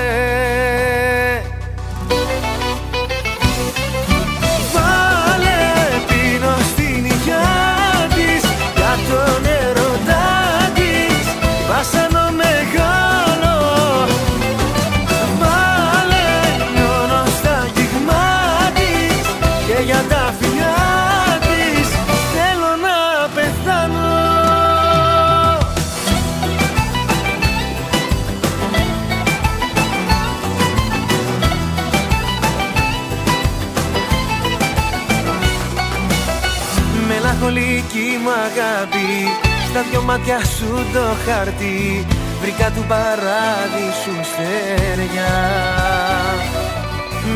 [38.47, 39.11] αγάπη.
[39.68, 42.07] Στα δυο μάτια σου το χαρτί.
[42.41, 45.34] Βρήκα του παράδεισου στεριά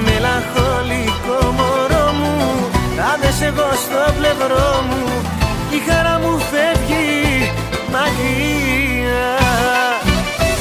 [0.05, 2.35] Μελαγχολικό μωρό μου
[3.13, 5.05] αν δεν εγώ στο πλευρό μου.
[5.71, 7.51] Η χαρά μου φεύγει
[7.93, 9.37] μακριά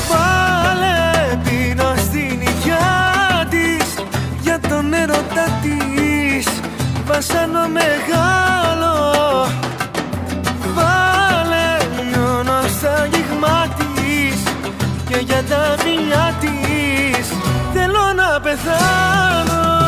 [0.10, 4.04] Βάλε πίνω στην υγειά της
[4.41, 6.48] για τον έρωτα της.
[7.06, 8.94] Βασάνο μεγάλο
[13.04, 14.43] λιώνω στα γυγμά της
[15.10, 17.28] και για τα φιλιά της.
[17.74, 19.83] Θέλω να πεθάνω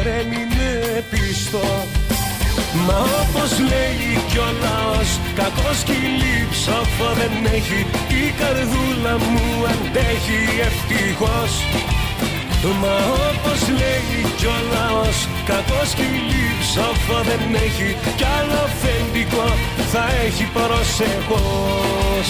[0.00, 0.70] παρέμεινε
[1.10, 1.64] πίστο.
[2.86, 7.80] Μα όπως λέει κι ο λαός Κακό σκυλί ψόφο δεν έχει.
[8.22, 11.52] Η καρδούλα μου αντέχει ευτυχώς.
[12.82, 12.96] Μα
[13.28, 15.16] όπως λέει κι ο λαός
[15.50, 17.88] Κακό σκυλί ψόφο δεν έχει.
[18.18, 19.46] Κι άλλο αφεντικό
[19.92, 22.28] θα έχει προσεχώς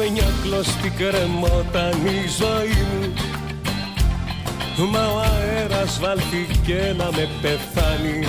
[0.00, 3.12] με μια κλωστή κρεμόταν η ζωή μου.
[4.90, 8.26] Μα ο αέρας βάλθηκε να με πεθάνει.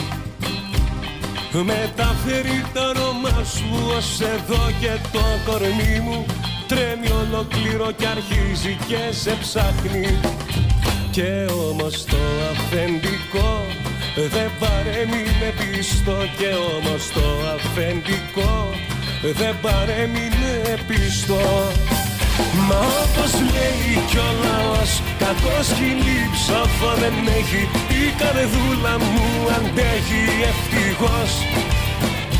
[1.51, 6.25] Μεταφέρει το όνομα σου ως εδώ και το κορμί μου.
[6.67, 10.19] Τρέμει ολοκληρώ και αρχίζει και σε ψάχνει.
[11.11, 13.65] Και όμως το αφεντικό
[14.15, 16.17] δεν παρέμεινε πιστό.
[16.37, 18.69] Και όμως το αφεντικό
[19.21, 20.30] δεν παρέμεινε
[20.91, 21.39] πίστο.
[22.67, 27.61] Μα όπως λέει κι ο λαός Κακός σκυλί ψόφο δεν έχει.
[28.01, 29.27] Η καρδούλα μου
[29.57, 31.31] αντέχει ευτυχώς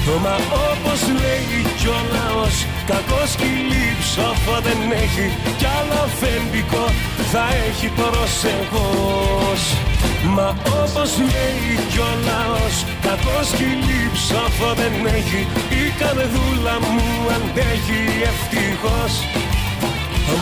[0.05, 0.35] Μα
[0.71, 5.27] όπως λέει κι ο λαός Κακός σκυλί ψόφο δεν έχει.
[5.57, 6.85] Κι άλλο αφεντικό
[7.31, 9.61] θα έχει προσεχώς.
[10.35, 10.49] Μα
[10.81, 12.75] όπως λέει κι ο λαός
[13.05, 15.41] Κακός σκυλί ψόφο δεν έχει.
[15.81, 19.13] Η καρδούλα μου αντέχει ευτυχώς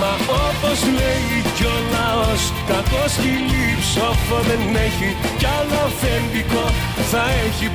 [0.02, 0.14] Μα
[0.48, 5.10] όπως λέει κι ο λαός Κακό σκυλί ψόφο δεν έχει.
[5.40, 6.66] Κι άλλο αφεντικό
[7.12, 7.68] θα έχει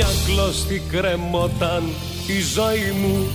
[0.00, 1.82] προσεχώς κλώστη κρεμόταν
[2.26, 3.26] η ζωή μου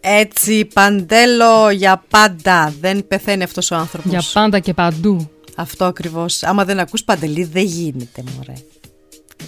[0.00, 2.74] Έτσι, παντέλο για πάντα.
[2.80, 4.10] Δεν πεθαίνει αυτός ο άνθρωπος.
[4.10, 5.30] Για πάντα και παντού.
[5.56, 6.42] Αυτό ακριβώς.
[6.42, 8.52] Άμα δεν ακούς παντελή, δεν γίνεται, μωρέ.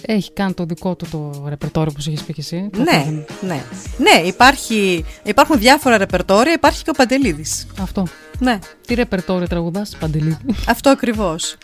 [0.05, 2.69] Έχει κάνει το δικό του το ρεπερτόριο που σου έχεις πει και εσύ.
[2.71, 3.23] Το Ναι, πρόβλημα.
[3.41, 3.63] ναι.
[3.97, 7.67] Ναι, υπάρχει, υπάρχουν διάφορα ρεπερτόρια, υπάρχει και ο Παντελίδης.
[7.81, 8.07] Αυτό.
[8.41, 8.59] Ναι.
[8.87, 10.37] Τι ρεπερτόριο τραγουδάς, Παντελή;
[10.67, 11.55] Αυτό ακριβώς.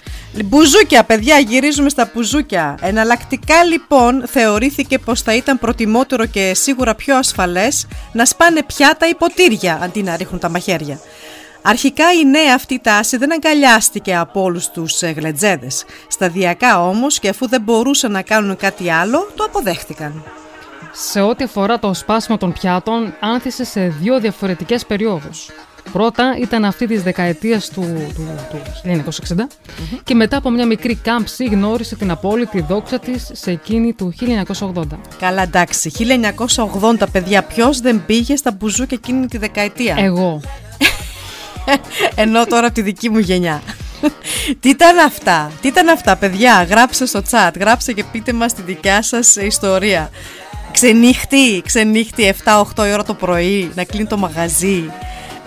[0.46, 2.78] Μπουζούκια, παιδιά, γυρίζουμε στα μπουζούκια.
[2.82, 9.16] Εναλλακτικά λοιπόν θεωρήθηκε πως θα ήταν προτιμότερο και σίγουρα πιο ασφαλές να σπάνε πιάτα ή
[9.16, 11.00] ποτήρια αντί να ρίχνουν τα μαχαίρια.
[11.62, 15.86] Αρχικά η νέα αυτή τάση δεν αγκαλιάστηκε από όλους τους γλετζέδες.
[16.08, 20.24] Σταδιακά όμως και αφού δεν μπορούσαν να κάνουν κάτι άλλο, το αποδέχτηκαν.
[20.92, 25.50] Σε ό,τι αφορά το σπάσιμο των πιάτων, άνθησε σε δύο διαφορετικές περιόδους.
[25.92, 28.62] Πρώτα ήταν αυτή της δεκαετίας του, του, του
[29.28, 29.36] 1960
[30.04, 34.14] και μετά από μια μικρή κάμψη γνώρισε την απόλυτη δόξα της σε εκείνη του
[34.60, 34.84] 1980.
[35.20, 35.92] Καλά, εντάξει.
[37.00, 40.42] 1980, παιδιά, ποιος δεν πήγε στα μπουζούκια εκείνη τη δεκαετία; Εγώ.
[42.16, 43.62] Ενώ τώρα από τη δική μου γενιά.
[44.60, 48.62] Τι ήταν αυτά, τι ήταν αυτά, παιδιά; Γράψτε στο chat, γράψτε και πείτε μας τη
[48.62, 50.10] δικιά σας ιστορία.
[50.72, 54.92] Ξενύχτη, ξενύχτη 7-8 η ώρα το πρωί, να κλείνει το μαγαζί.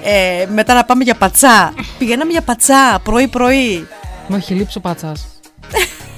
[0.05, 1.72] Ε, μετά να πάμε για πατσά.
[1.98, 3.88] Πηγαίναμε για πατσά πρωί-πρωί.
[4.28, 5.26] Μου έχει λείψει ο πατσάς.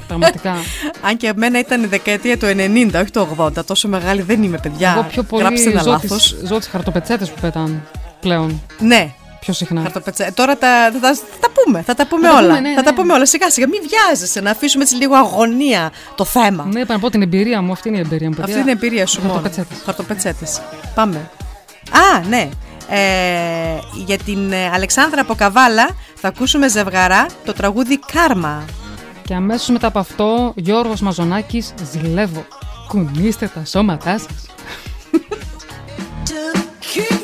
[0.06, 0.54] Πραγματικά.
[1.06, 3.64] Αν και εμένα ήταν η δεκαετία του 90, όχι του 80.
[3.64, 4.90] Τόσο μεγάλη δεν είμαι, παιδιά.
[4.96, 6.22] Εγώ πιο πολύ Γράψτε ένα ζω λάθος.
[6.38, 7.82] τις, ζω τις χαρτοπετσέτες που πέταν
[8.20, 8.62] πλέον.
[8.78, 9.12] Ναι.
[9.40, 9.80] Πιο συχνά.
[9.82, 12.46] Χαρτοπετσα- Ε, Τώρα τα, θα, τα, θα τα πούμε, θα τα πούμε Θα τα όλα.
[12.48, 12.96] πούμε, ναι, θα τα ναι.
[12.96, 13.26] πούμε όλα.
[13.26, 16.68] Σιγά σιγά, μην βιάζεσαι να αφήσουμε έτσι λίγο αγωνία το θέμα.
[16.72, 17.72] Ναι, είπα να πω την εμπειρία μου.
[17.72, 18.36] Αυτή είναι η εμπειρία μου.
[18.42, 19.32] Αυτή είναι η εμπειρία σου μόνο.
[19.32, 19.78] Χαρτοπετσέτες.
[19.84, 20.60] Χαρτοπετσέτες.
[20.94, 21.30] Πάμε.
[21.90, 22.48] Α, ναι.
[22.88, 28.64] Ε, για την ε, Αλεξάνδρα από Καβάλα θα ακούσουμε ζευγαρά το τραγούδι Κάρμα.
[29.24, 32.46] Και αμέσως μετά από αυτό, Γιώργος Μαζονάκης, ζηλεύω.
[32.88, 34.46] Κουνήστε τα σώματά σας.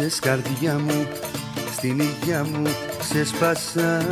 [0.00, 1.08] Άργησες καρδιά μου
[1.76, 4.02] Στην υγειά μου ξεσπάσα.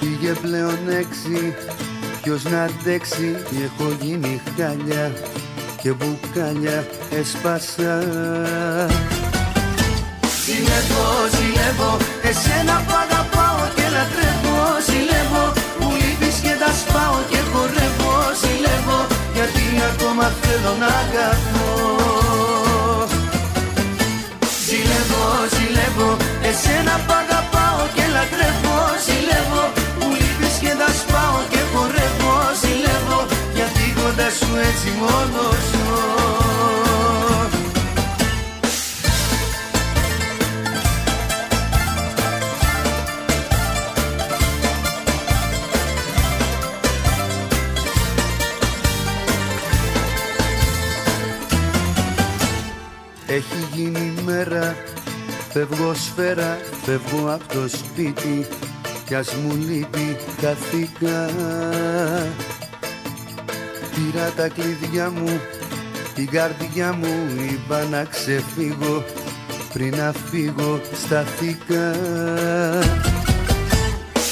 [0.00, 1.54] Πήγε πλέον έξι
[2.22, 5.12] Ποιος να αντέξει Έχω γίνει χάλια
[5.82, 7.94] Και μπουκάλια έσπασα
[10.44, 11.06] Ζηλεύω,
[11.36, 14.60] ζηλεύω Εσένα που αγαπάω και λατρεύω.
[14.86, 15.44] Ζηλεύω
[15.80, 18.14] Μου λείπεις και τα σπάω και χορεύω.
[18.40, 18.98] Ζηλεύω
[19.34, 21.65] Γιατί ακόμα θέλω να αγαπώ
[25.26, 26.16] Ζηλεύω, ζηλεύω
[26.48, 28.78] Εσένα που αγαπάω και λατρεύω.
[29.06, 29.64] Ζηλεύω
[29.98, 32.34] Μου λείπεις και τα σπάω και χορεύω.
[32.60, 33.18] Ζηλεύω
[33.54, 36.16] Γιατί κοντά σου έτσι μόνος ζω.
[53.28, 54.76] Έχει γίνει μέρα
[55.58, 58.46] Φεύγω σφαίρα Φεύγω από το σπίτι
[59.06, 61.30] Κι ας μου λείπει χαθήκα
[63.94, 65.40] Πήρα τα κλειδιά μου
[66.14, 67.14] Την καρδιά μου
[67.50, 69.04] Είπα να ξεφύγω
[69.72, 71.92] Πριν να φύγω σταθήκα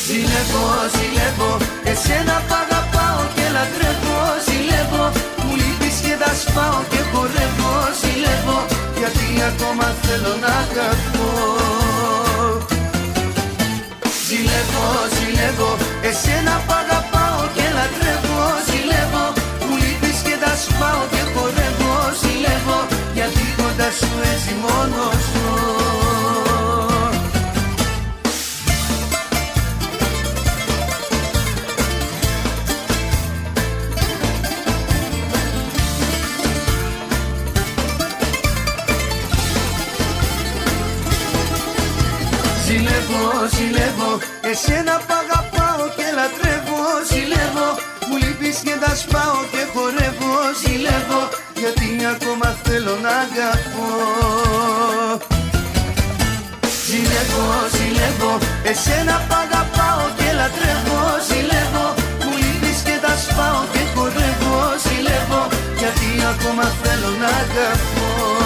[0.06, 4.20] Ζηλεύω, ζηλεύω Εσένα που αγαπάω και λατρεύω.
[4.46, 5.04] Ζηλεύω
[5.44, 7.74] Μου λείπεις και τα σπάω και χορεύω.
[8.00, 8.73] Ζηλεύω
[9.04, 11.30] Γιατί ακόμα θέλω να αγαπώ
[14.26, 15.70] Ζηλεύω, ζηλεύω
[16.08, 18.42] Εσένα που αγαπάω και λατρεύω.
[18.68, 19.24] Ζηλεύω
[19.66, 21.94] Μου λείπεις και τα σπάω και χορεύω.
[22.20, 22.78] Ζηλεύω
[23.14, 25.83] Γιατί κοντά σου έτσι μόνος ζω
[43.14, 44.10] Ζηλεύω, ζηλεύω.
[44.50, 46.80] Εσένα που αγαπάω και λατρεύω.
[47.10, 47.68] Ζηλεύω.
[48.06, 50.32] Μου λείπεις και τα σπάω και χορεύω.
[50.60, 51.20] Ζηλεύω
[51.60, 53.90] Γιατί ακόμα θέλω να αγαπώ.
[56.86, 58.32] Ζηλεύω, ζηλεύω.
[58.70, 61.00] Εσένα που αγαπάω και λατρεύω.
[61.28, 61.86] Ζηλεύω.
[62.22, 64.56] Μου λείπεις και τα σπάω και χορεύω.
[64.84, 65.42] Ζηλεύω
[65.80, 68.43] Γιατί ακόμα θέλω να αγαπώ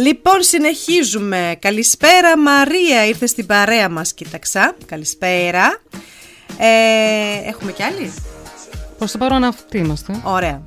[0.00, 1.56] Λοιπόν, συνεχίζουμε.
[1.58, 3.06] Καλησπέρα, Μαρία.
[3.06, 4.76] Ήρθε στην παρέα μας, κοίταξα.
[4.86, 5.80] Καλησπέρα.
[6.58, 8.12] Ε, έχουμε κι άλλη;
[8.98, 10.62] Προς το παρόν αυτοί είμαστε; Ωραία.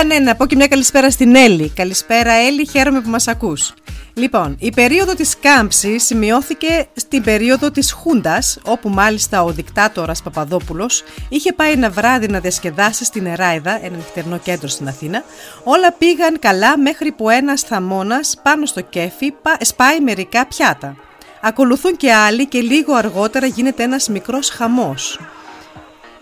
[0.00, 1.68] Α, ναι, να πω και μια καλησπέρα στην Έλλη.
[1.68, 3.74] Καλησπέρα, Έλλη, χαίρομαι που μας ακούς.
[4.14, 11.04] Λοιπόν, η περίοδο της κάμψης σημειώθηκε στην περίοδο της Χούντας, όπου μάλιστα ο δικτάτορας Παπαδόπουλος
[11.28, 15.24] είχε πάει ένα βράδυ να διασκεδάσει στην Εράιδα, ένα νυχτερινό κέντρο στην Αθήνα.
[15.64, 20.96] Όλα πήγαν καλά μέχρι που ένας θαμώνας πάνω στο κέφι πα- σπάει μερικά πιάτα.
[21.40, 25.20] Ακολουθούν και άλλοι και λίγο αργότερα γίνεται ένας μικρός χαμός.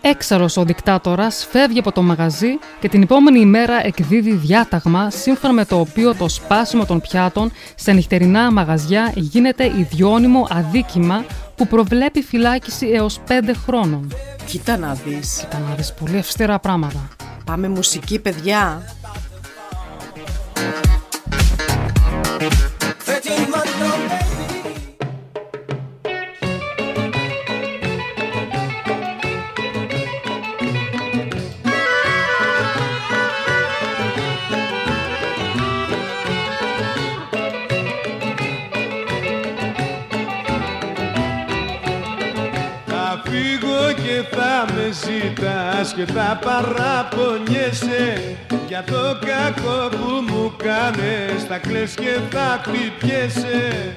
[0.03, 5.65] Έξαρος ο δικτάτορας φεύγει από το μαγαζί και την επόμενη ημέρα εκδίδει διάταγμα σύμφωνα με
[5.65, 11.25] το οποίο το σπάσιμο των πιάτων σε νυχτερινά μαγαζιά γίνεται ιδιώνυμο αδίκημα
[11.57, 13.33] που προβλέπει φυλάκιση έως 5
[13.67, 14.13] χρόνων.
[14.47, 15.37] Κοίτα να δεις.
[15.41, 17.09] Κοίτα να δεις πολύ αυστηρά πράγματα.
[17.45, 18.83] Πάμε μουσική, παιδιά.
[44.61, 48.37] Και θα με ζητάς και θα παραπονιέσαι
[48.69, 51.45] Για το κακό που μου κάνες.
[51.49, 53.95] Θα κλαις και θα χτυπιέσαι.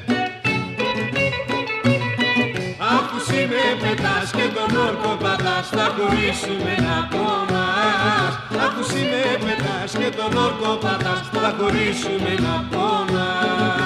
[2.77, 8.33] Αφού εσύ με πετάς και τον όρκο πατάς θα χωρίσουμε να πονάς.
[8.65, 13.82] Αφού εσύ με πετάς και τον όρκο πατάς θα χωρίσουμε να πονάς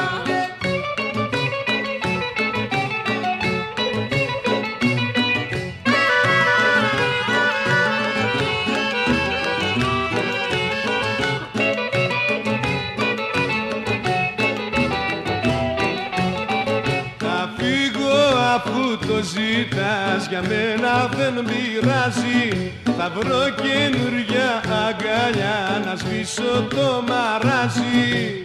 [20.29, 22.71] για μένα δεν πειράζει.
[22.97, 24.49] Θα βρω καινούργια
[24.87, 28.43] αγκαλιά να σβήσω το μαράζι.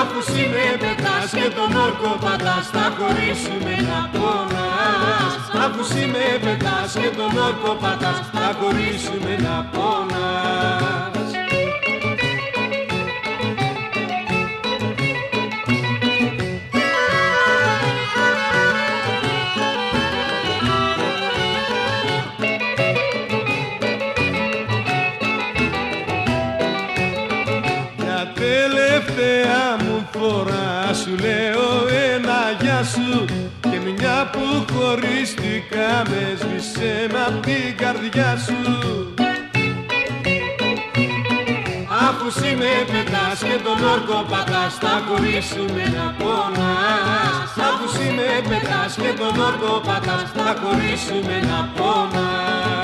[0.00, 5.32] Αφού συνεπετάς και τον όρκο πατάς θα χωρίσουμε να πονάς.
[5.64, 11.19] Αφού συνεπετάς και τον όρκο πατάς θα χωρίσουμε να πονάς.
[43.50, 47.50] Και τον όρκο πατάς θα χωρίσουμε να πόνας.
[47.66, 52.79] Αφού σύ με πετάς και τον όρκο πατάς θα χωρίσουμε να πόνας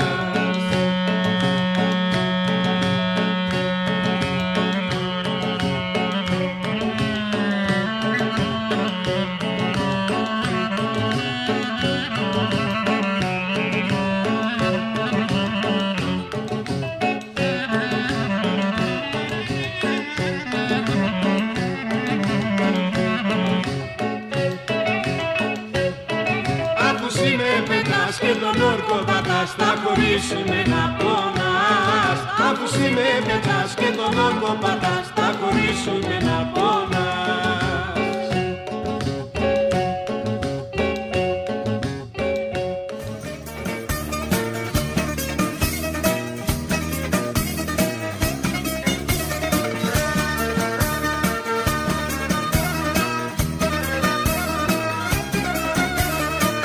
[30.17, 32.19] θα χωρίσουμε να πόνας
[32.51, 35.11] Αφού με πετάς και τον όρκο πατάς.
[35.15, 37.07] Θα χωρίσουμε να πόνας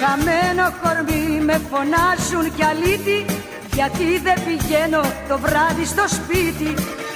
[0.01, 3.32] Καμένο κορμί με φωνάζουν κι αλήτη
[3.75, 6.71] γιατί δεν πηγαίνω το βράδυ στο σπίτι.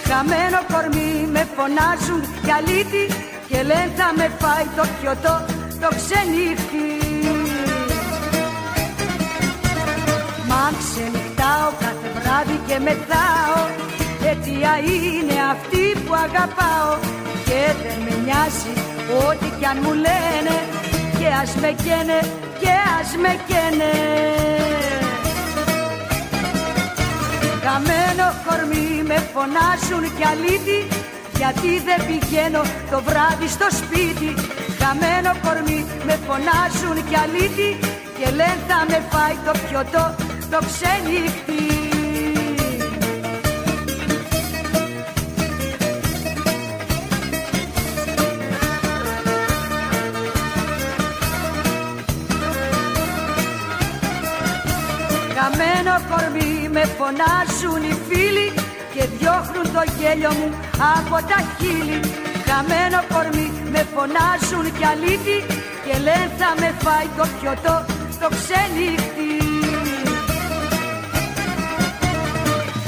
[0.09, 3.05] Χαμένο κορμί με φωνάζουν κι αλήτη
[3.49, 5.37] και λένε θα με φάει το πιωτό
[5.81, 6.89] το ξενύχτη
[10.49, 13.61] Μα ξενυχτάω κάθε βράδυ και μετάω
[14.29, 16.93] αιτία είναι αυτή που αγαπάω.
[17.47, 18.73] Και δεν με νοιάζει
[19.27, 20.57] ό,τι κι αν μου λένε
[21.19, 22.19] και ας με καίνε
[22.61, 24.46] και ας με καίνε
[27.67, 30.79] Καμένο κορμί με φωνάζουν κι αλήτη
[31.41, 34.31] γιατί δεν πηγαίνω το βράδυ στο σπίτι.
[34.81, 37.71] Καμένο κορμί με φωνάζουν κι αλήτη
[38.19, 40.05] και λένε θα με φάει το πιωτό
[40.53, 41.56] το ξενύχτη
[56.99, 58.49] φωνάζουν οι φίλοι
[58.95, 60.49] και διώχνουν το γέλιο μου
[60.97, 61.99] από τα χείλη.
[62.49, 65.39] Καμένο κορμί με φωνάζουν κι αλήτη
[65.85, 67.77] και λένε θα με φάει το πιωτό
[68.21, 69.33] το ξενύχτη.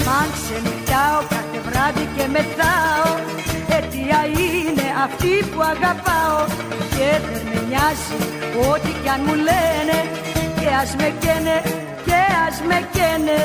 [0.06, 3.10] Μα ξενυχτάω κάθε βράδυ και μετάω
[3.74, 6.40] αιτία είναι αυτή που αγαπάω.
[6.94, 8.18] Και δεν με νοιάζει
[8.70, 9.98] ό,τι κι αν μου λένε
[10.60, 11.87] και ας με καίνε και ας
[12.68, 13.40] με καίνε.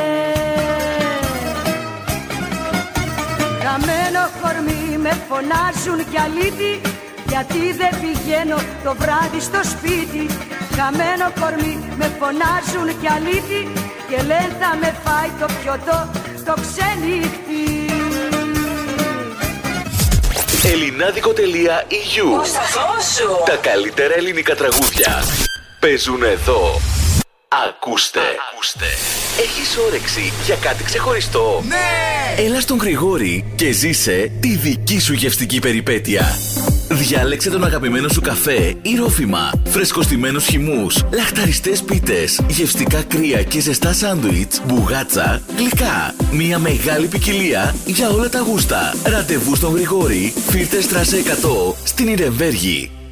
[3.64, 6.82] Καμένο κορμί με φωνάζουν κι αλήτη
[7.28, 10.26] γιατί δεν πηγαίνω το βράδυ στο σπίτι.
[10.78, 13.62] Καμένο κορμί με φωνάζουν κι αλήτη
[14.10, 16.00] και λένε θα με φάει το πιωτό
[16.46, 17.64] το ξενύχτη.
[20.66, 22.28] Ελληνάδικο.eu
[23.46, 25.24] Τα καλύτερα ελληνικά τραγούδια
[25.80, 26.80] παίζουν εδώ
[27.62, 28.20] Ακούστε.
[28.52, 28.86] Ακούστε.
[29.42, 31.64] Έχεις όρεξη για κάτι ξεχωριστό.
[31.68, 32.44] Ναι!
[32.44, 36.26] Έλα στον Γρηγόρη και ζήσε τη δική σου γευστική περιπέτεια.
[36.90, 43.94] Διάλεξε τον αγαπημένο σου καφέ ή ρόφημα, φρεσκοστημένους χυμούς, λαχταριστές πίτες, γευστικά κρύα και ζεστά
[43.94, 46.16] σάντουιτς, μπουγάτσα, γλυκά.
[46.32, 48.94] Μια μεγάλη ποικιλία για όλα τα γούστα.
[49.06, 53.03] Ραντεβού στον Γρηγόρη, Φίλτε Στράσε 100, στην Ιρεμβέργη.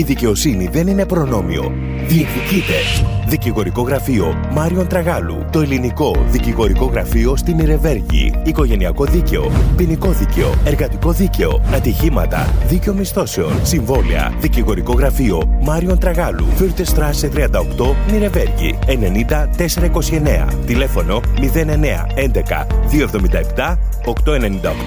[0.00, 1.72] Η δικαιοσύνη δεν είναι προνόμιο.
[2.06, 2.74] Διεκδικείτε.
[3.28, 5.44] Δικηγορικό γραφείο Μάριον Τραγάλου.
[5.52, 8.32] Το ελληνικό δικηγορικό γραφείο στην Ιρεβέργη.
[8.44, 9.50] Οικογενειακό δίκαιο.
[9.76, 10.54] Ποινικό δίκαιο.
[10.64, 11.62] Εργατικό δίκαιο.
[11.74, 12.54] Ατυχήματα.
[12.68, 13.52] Δίκαιο μισθώσεων.
[13.62, 14.32] Συμβόλαια.
[14.40, 16.46] Δικηγορικό γραφείο Μάριον Τραγάλου.
[16.54, 18.78] Φύρτε Στράσε 38 Νιρεβέργη.
[18.86, 20.64] 90 429.
[20.66, 22.66] Τηλέφωνο 09 11
[23.56, 23.76] 277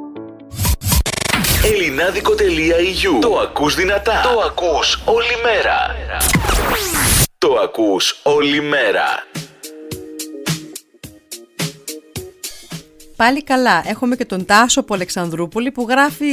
[1.63, 4.21] Ελληνάδικο.eu Το ακούς δυνατά.
[4.21, 5.95] Το ακούς όλη μέρα.
[7.37, 9.03] Το ακούς όλη μέρα.
[13.19, 13.83] Πάλι καλά.
[13.85, 16.25] Έχουμε και τον Τάσο από Αλεξανδρούπολη που γράφει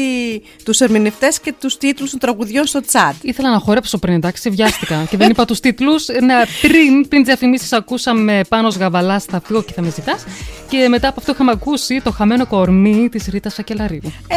[0.65, 3.13] τους ερμηνευτές και τους τίτλους των τραγουδιών στο chat.
[3.23, 6.07] Ήθελα να χορέψω πριν, εντάξει, βιάστηκα και δεν είπα τους τίτλους.
[6.09, 10.25] Ναι, πριν, πριν τις διαφημίσει, ακούσαμε πάνω Γαβαλά θα φύγω και θα με ζητάς.
[10.69, 14.01] Και μετά από αυτό είχαμε ακούσει το χαμένο κορμί της Ρίτα Σακελαρίου.
[14.29, 14.37] Ε,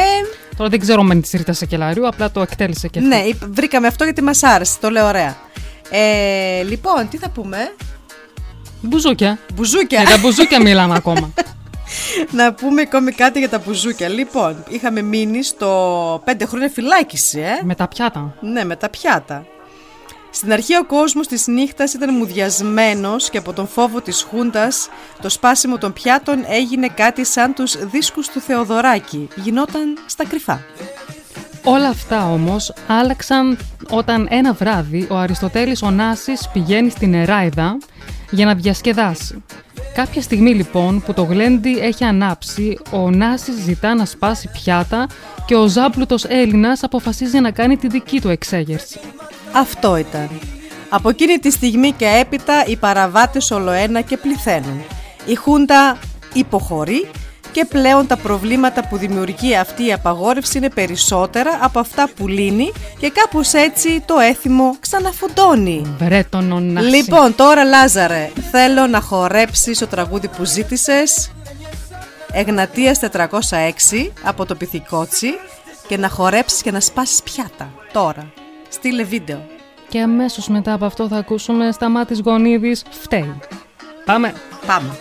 [0.58, 3.10] Τώρα δεν ξέρω αν είναι της Ρίτα Σακελαρίου, απλά το εκτέλεσε και αυτό.
[3.10, 4.78] ναι, βρήκαμε αυτό γιατί μας άρεσε.
[4.82, 5.38] Το λέω ωραία.
[5.90, 7.58] Ε, λοιπόν, τι θα πούμε;
[8.82, 9.40] Μπουζούκια.
[9.54, 10.02] Μπουζούκια.
[10.02, 11.34] Για τα μπουζούκια μιλάμε ακόμα.
[12.32, 14.10] να πούμε ακόμη κάτι για τα μπουζούκια.
[14.10, 17.64] Λοιπόν, είχαμε μείνει στο 5 χρόνια φυλάκιση, ε.
[17.64, 18.34] Με τα πιάτα.
[18.42, 19.46] Ναι, με τα πιάτα.
[20.32, 24.90] Στην αρχή ο κόσμος της νύχτας ήταν μουδιασμένος και από τον φόβο της Χούντας
[25.22, 29.28] το σπάσιμο των πιάτων έγινε κάτι σαν τους δίσκους του Θεοδωράκη.
[29.36, 30.62] Γινόταν στα κρυφά.
[31.64, 33.58] Όλα αυτά όμως άλλαξαν
[33.90, 37.78] όταν ένα βράδυ ο Αριστοτέλης Ωνάσης πηγαίνει στην Εράιδα
[38.30, 39.44] για να διασκεδάσει.
[39.94, 45.08] Κάποια στιγμή λοιπόν που το γλέντι έχει ανάψει, ο Νάσης ζητά να σπάσει πιάτα
[45.46, 49.00] και ο ζάμπλουτος Έλληνας αποφασίζει να κάνει τη δική του εξέγερση.
[49.54, 50.30] Αυτό ήταν.
[50.90, 54.82] Από εκείνη τη στιγμή και έπειτα οι παραβάτες ολοένα και πληθαίνουν.
[55.26, 55.98] Η Χούντα
[56.34, 57.10] υποχωρεί
[57.52, 62.72] και πλέον τα προβλήματα που δημιουργεί αυτή η απαγόρευση είναι περισσότερα από αυτά που λύνει
[63.00, 65.96] και κάπως έτσι το έθιμο ξαναφουντώνει.
[65.98, 66.88] Βρε τον Ωνάση.
[66.88, 71.32] Λοιπόν, τώρα Λάζαρε, θέλω να χορέψεις το τραγούδι που ζήτησες
[72.32, 75.28] Εγνατίας 406 από το Πυθικότσι
[75.88, 77.72] και να χορέψεις και να σπάσεις πιάτα.
[77.92, 78.32] Τώρα.
[78.70, 79.46] Στείλε βίντεο.
[79.90, 83.40] Και αμέσως μετά από αυτό θα ακούσουμε Σταμάτης Γονίδης «Φταίει».
[84.06, 84.34] Πάμε.
[84.66, 85.00] Πάμε.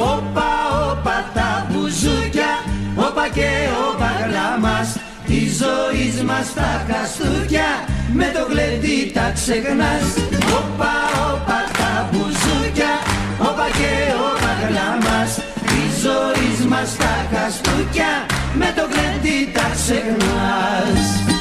[0.00, 0.50] Όπα,
[0.90, 2.52] όπα τα μπουζούκια.
[2.96, 3.48] Όπα και
[3.92, 4.96] όπα γλάμας
[5.30, 7.68] Τη ζωής μας τα χαστούκια
[8.12, 10.06] Με το γλεντί τα ξεχνάς.
[10.58, 10.94] Όπα,
[11.32, 12.92] όπα τα μπουζούκια
[13.38, 13.92] Όπα και
[14.28, 15.32] όπα γλάμας.
[15.70, 18.12] Τη ζωής μας τα χαστούκια
[18.54, 21.39] Με το γλεντί τα ξεχνάς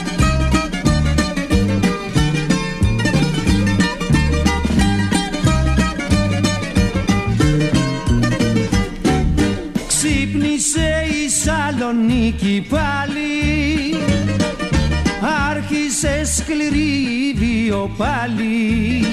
[10.60, 13.32] Ξύπνησε η Σαλονίκη πάλι.
[15.50, 19.06] Άρχισε σκληρή βίο πάλι.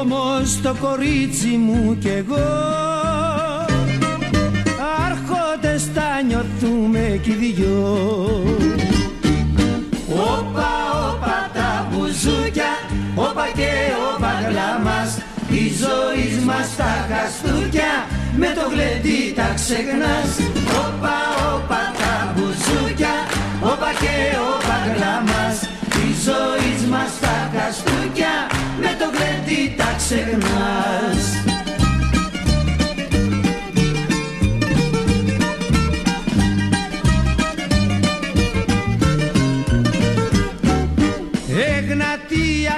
[0.00, 2.48] Όμως το κορίτσι μου κι εγώ.
[5.06, 8.42] Άρχοντες θα νιώθουμε κι οι δυο.
[10.10, 10.70] Όπα,
[11.10, 12.72] όπα τα μπουζούκια
[13.14, 13.70] Όπα και
[14.14, 15.16] όπα γλάμας.
[15.16, 15.27] Τη
[15.82, 17.92] ζωής μας τα χαστούκια
[18.40, 20.30] Με το γλεντί τα ξεχνάς.
[20.84, 21.16] Όπα,
[21.54, 23.14] όπα τα μπουζούκια
[23.72, 24.14] Όπα και
[24.52, 25.56] όπα γλάμας
[25.92, 28.34] Τη ζωής μας τα χαστούκια
[28.82, 31.57] Με το γλεντί τα ξεχνάς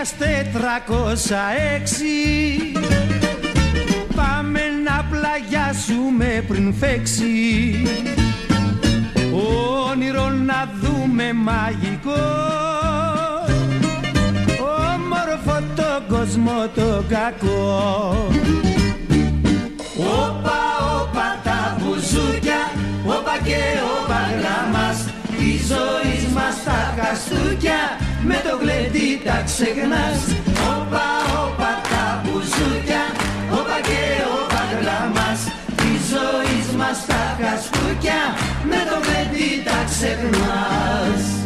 [0.01, 0.15] Εγνατίας
[1.29, 2.77] 406
[4.17, 7.27] Πάμε να πλαγιάσουμε πριν φέξει.
[9.91, 12.23] Όνειρο να δούμε μαγικό.
[14.95, 18.29] Όμορφο το κόσμο το κακό.
[19.99, 20.59] Όπα,
[21.01, 22.71] όπα τα μπουζούκια.
[23.07, 23.59] Όπα και
[24.03, 25.10] όπα γλάμας Τη
[25.73, 27.81] ζωής μας τα χαστούκια
[28.29, 30.21] Με το γλεντί τα ξεχνάς.
[30.75, 31.07] Όπα,
[31.45, 33.03] όπα τα μπουζούκια μπουζούκια
[33.59, 34.03] Όπα και
[34.39, 35.41] όπα γλαμάς.
[35.81, 38.21] Τη ζωής μας τα χασκούκια
[38.71, 41.40] Με το παιδί τα ξεχνάς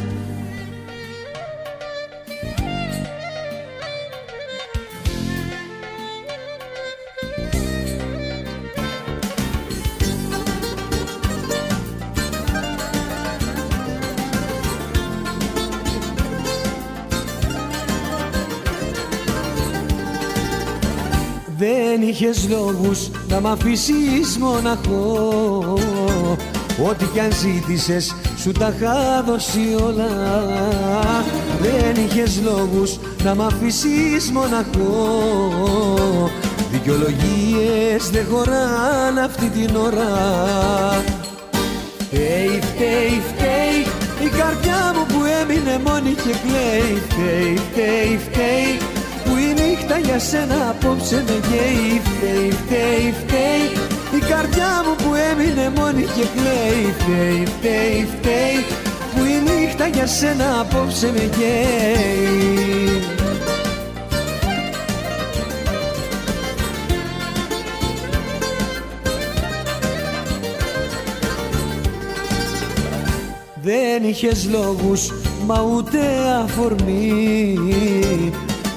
[21.64, 25.78] Δεν είχες λόγους να μ' αφήσεις μοναχό.
[26.88, 30.08] Ό,τι κι αν ζήτησες σου τα είχα δώσει όλα.
[31.60, 36.30] Δεν είχες λόγους να μ' αφήσεις μοναχό.
[36.70, 40.12] Δικαιολογίες δεν χωράν αυτή την ώρα.
[41.98, 43.78] Φταίει, φταίει, φταίει
[44.24, 47.02] η καρδιά μου που έμεινε μόνη και κλαίει.
[47.08, 48.93] Φταίει, φταίει, φταίει
[49.94, 53.66] που η νύχτα για σένα απόψε με γέει Φταίει, φταίει, φταίει
[54.16, 58.64] η καρδιά μου που έμεινε μόνη και κλαίει Φταίει, φταίει, φταίει
[59.14, 63.02] που η νύχτα για σένα απόψε με γέει
[73.62, 75.12] Δεν είχες λόγους
[75.46, 75.98] μα ούτε
[76.44, 77.58] αφορμή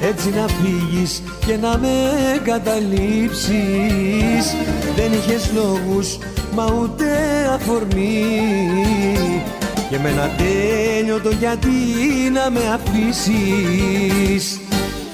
[0.01, 1.93] έτσι να φύγεις και να με
[2.35, 4.55] εγκαταλείψεις.
[4.95, 6.17] Δεν είχες λόγους
[6.53, 7.05] μα ούτε
[7.53, 8.25] αφορμή.
[9.89, 11.69] Και με ένα τέλειωτο γιατί
[12.33, 14.59] να με αφήσεις.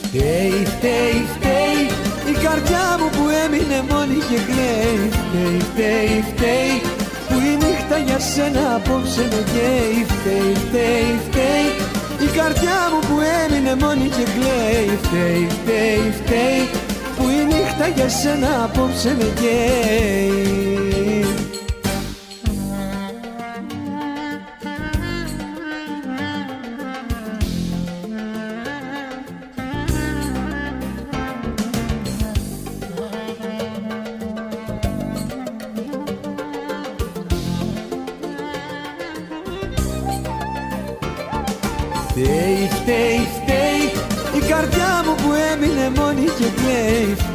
[0.04, 1.82] Φταίει, φταίει, φταίει
[2.30, 5.10] η καρδιά μου που έμεινε μόνη και κλαίει.
[5.12, 6.76] Φταίει, φταίει, φταίει
[7.28, 10.06] που η νύχτα για σένα απόψε με καίει.
[10.14, 11.93] Φταίει, φταίει, φταίει η
[12.38, 14.98] καρδιά μου που έμεινε μόνη και κλαίει.
[15.04, 16.70] Φταίει, φταίει, φταίει
[17.16, 20.73] που η νύχτα για σένα απόψε με καίει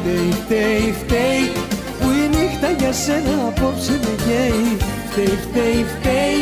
[0.01, 1.43] Φταίει, φταίει, φταίει
[1.99, 4.77] που η νύχτα για σένα απόψε με καίει
[5.09, 6.39] Φταίει, φταίει, φταίει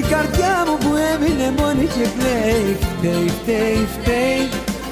[0.00, 2.76] η καρδιά μου που έμεινε μόνη και κλαίει.
[2.92, 4.42] Φταίει, φταίει, φταίει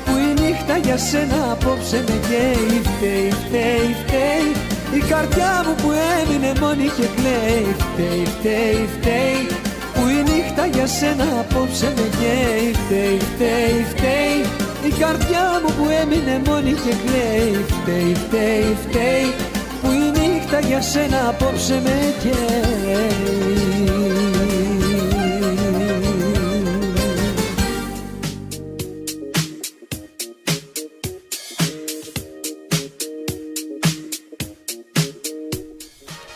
[0.04, 4.48] που η νύχτα για σένα απόψε με καίει Φταίει, φταίει, φταίει
[4.98, 7.66] η καρδιά μου που έμεινε μόνη και κλαίει.
[7.84, 9.40] Φταίει, φταίει, φταίει
[9.94, 15.86] που η νύχτα για σένα απόψε με καίει Φταίει, φταίει, φταίει η καρδιά μου που
[16.02, 19.34] έμεινε μόνη και κλαίει Φταίει, φταίει, φταίει.
[19.82, 23.83] Που η νύχτα για σένα απόψε με καίει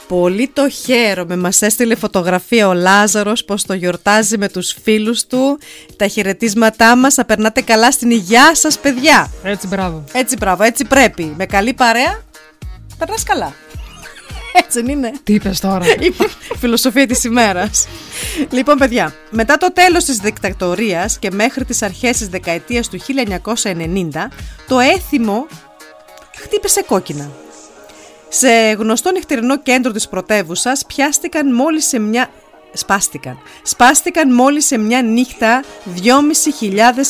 [0.09, 1.37] Πολύ το χαίρομαι.
[1.37, 5.59] Μας έστειλε φωτογραφία ο Λάζαρος πως το γιορτάζει με τους φίλους του.
[5.97, 7.15] Τα χαιρετίσματά μας.
[7.15, 9.31] Θα περνάτε καλά στην υγειά σας, παιδιά.
[9.43, 10.05] Έτσι, μπράβο.
[10.13, 10.63] Έτσι, μπράβο.
[10.63, 11.35] Έτσι πρέπει.
[11.37, 12.23] Με καλή παρέα.
[12.99, 13.55] Περνάς καλά.
[14.53, 15.13] Έτσι δεν είναι.
[15.25, 15.87] Τι είπες τώρα;
[16.51, 17.87] Η φιλοσοφία της ημέρας.
[18.51, 24.31] λοιπόν, παιδιά, μετά το τέλος της δικτατορίας και μέχρι τις αρχές της δεκαετίας του 1990,
[24.69, 25.47] το έθιμο
[26.37, 27.31] χτύπησε κόκκινα.
[28.29, 28.49] Σε
[28.79, 32.31] γνωστό νυχτερινό κέντρο της πρωτεύουσας πιάστηκαν μόλις σε μια...
[32.73, 33.39] Σπάστηκαν.
[33.63, 35.65] Σπάστηκαν μόλις σε μια νύχτα
[35.97, 36.03] 2.500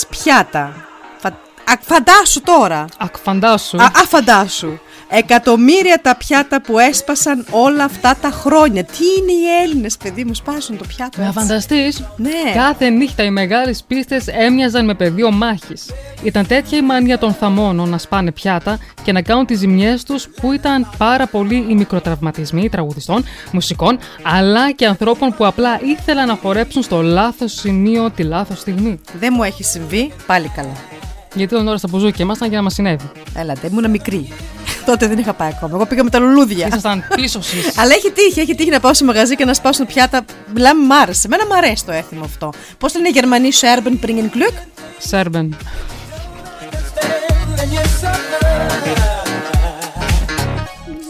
[0.08, 0.86] πιάτα.
[1.18, 1.28] Φα...
[1.28, 2.84] Α, φαντάσου τώρα.
[2.98, 3.76] Ακφαντάσου.
[3.76, 4.78] Α, α, φαντάσου.
[5.11, 8.84] Εκατομμύρια τα πιάτα που έσπασαν όλα αυτά τα χρόνια.
[8.84, 11.20] Τι είναι οι Έλληνες, παιδί μου, σπάσουν το πιάτο.
[11.20, 11.38] Να έτσι.
[11.38, 12.04] φανταστείς.
[12.16, 12.52] Ναι.
[12.54, 15.90] Κάθε νύχτα οι μεγάλες πίστες έμοιαζαν με πεδίο μάχης.
[16.22, 20.28] Ήταν τέτοια η μανία των θαμώνων να σπάνε πιάτα και να κάνουν τις ζημιές τους
[20.28, 26.34] που ήταν πάρα πολλοί οι μικροτραυματισμοί τραγουδιστών, μουσικών, αλλά και ανθρώπων που απλά ήθελαν να
[26.34, 29.00] χορέψουν στο λάθος σημείο τη λάθος στιγμή.
[29.18, 30.97] Δεν μου έχει συμβεί, πάλι καλά.
[31.35, 33.11] Γιατί όταν ώρα στα μπουζούκια ήμασταν για να μας συνέβη.
[33.35, 34.33] Έλατε, ήμουν μικρή.
[34.87, 35.74] Τότε δεν είχα πάει ακόμα.
[35.74, 36.66] Εγώ πήγα με τα λουλούδια.
[36.66, 37.79] Ήσασταν πίσω εσείς.
[37.79, 40.24] Αλλά έχει τύχει, έχει τύχει να πάω σε μαγαζί και να σπάσουν πιάτα.
[40.55, 41.22] Μιλάμε, μ' άρεσε.
[41.26, 42.53] Εμένα μου αρέσει το έθιμο αυτό.
[42.79, 44.53] Πώς λένε οι Γερμανοί, Σέρμπεν, Πρίγκεν Κλουκ.
[44.99, 45.57] Σέρμπεν.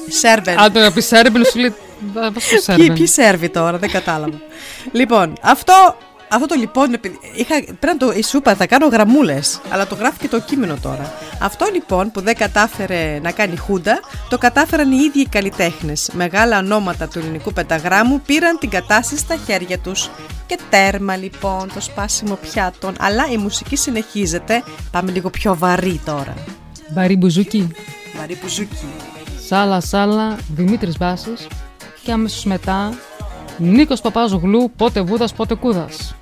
[0.09, 0.59] Σέρμπεν.
[0.61, 1.75] Αν το πει Σέρμπεν, σου λέει.
[2.15, 2.93] «Θα πας στο Ποιοι, Σέρμπεν.
[2.95, 4.41] ποιοι Σέρβοι τώρα, δεν κατάλαβα.
[4.93, 5.97] λοιπόν, αυτό
[6.31, 6.91] Αυτό το λοιπόν,
[7.37, 11.13] είχα, πρέπει να το ισούπα, θα κάνω γραμμούλες, αλλά το γράφει και το κείμενο τώρα.
[11.41, 16.11] Αυτό λοιπόν που δεν κατάφερε να κάνει χούντα, το κατάφεραν οι ίδιοι οι καλλιτέχνες.
[16.13, 20.11] Μεγάλα ονόματα του ελληνικού πενταγράμμου πήραν την κατάσταση στα χέρια τους.
[20.47, 24.63] Και τέρμα λοιπόν το σπάσιμο πιάτων, αλλά η μουσική συνεχίζεται.
[24.91, 26.35] Πάμε λίγο πιο βαρύ τώρα.
[26.95, 27.69] Βαρύ μπουζούκι.
[28.19, 28.87] Βαρύ μπουζούκι.
[29.47, 31.47] Σάλα, σάλα, Δημήτρης Βάσης
[32.03, 32.93] και αμέσως μετά
[33.61, 36.15] Νίκος Παπάζογλου, πότε βούδας, πότε κούδας.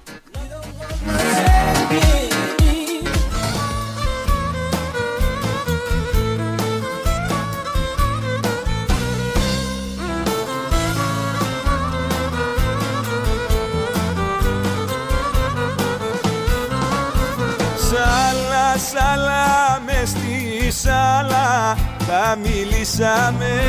[17.91, 23.61] Σάλα, σάλα, μες στη σάλα θα μιλήσαμε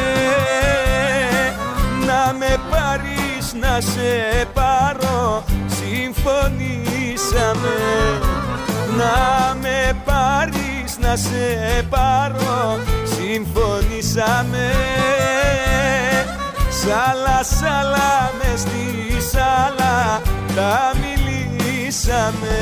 [2.06, 3.27] να με πάρεις
[3.60, 7.78] να σε πάρω συμφωνήσαμε.
[8.98, 14.72] Να με πάρεις να σε πάρω συμφωνήσαμε.
[16.70, 20.22] Σάλα, σάλα, μες στη σάλα
[20.56, 22.58] τα μιλήσαμε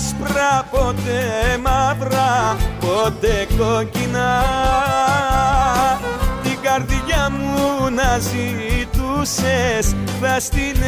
[0.00, 1.18] άσπρα, πότε
[1.62, 4.42] μαύρα, πότε κόκκινα.
[6.42, 10.82] Την καρδιά μου να ζητούσες θα στην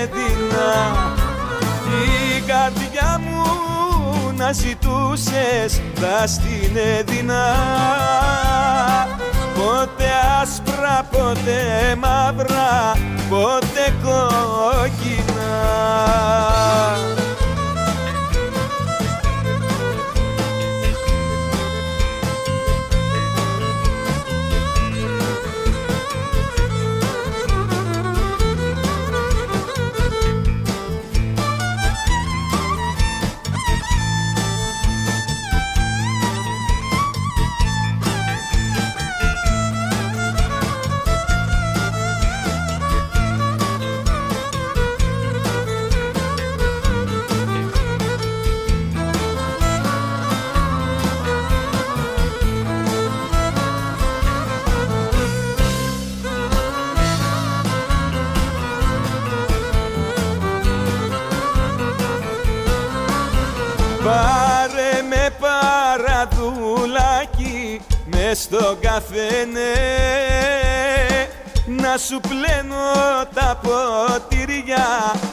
[0.00, 0.70] έδινα.
[1.84, 3.42] Την καρδιά μου
[4.36, 7.44] να ζητούσες θα στην έδινα.
[9.54, 10.04] Πότε
[10.42, 12.92] άσπρα, πότε μαύρα,
[13.28, 15.54] πότε κόκκινα
[64.04, 67.56] Πάρε με παραδουλάκι
[68.04, 69.74] μες στο καφενέ.
[71.66, 72.84] Να σου πλένω
[73.34, 74.86] τα ποτήρια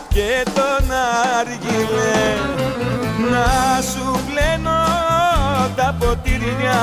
[0.09, 0.91] και τον
[1.39, 2.35] αργυλέ
[3.31, 4.79] να σου πλένω
[5.75, 6.81] τα ποτήρια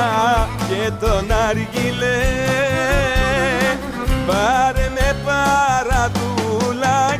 [0.68, 2.22] και τον αργυλέ
[4.26, 7.17] πάρε με παραδουλάκι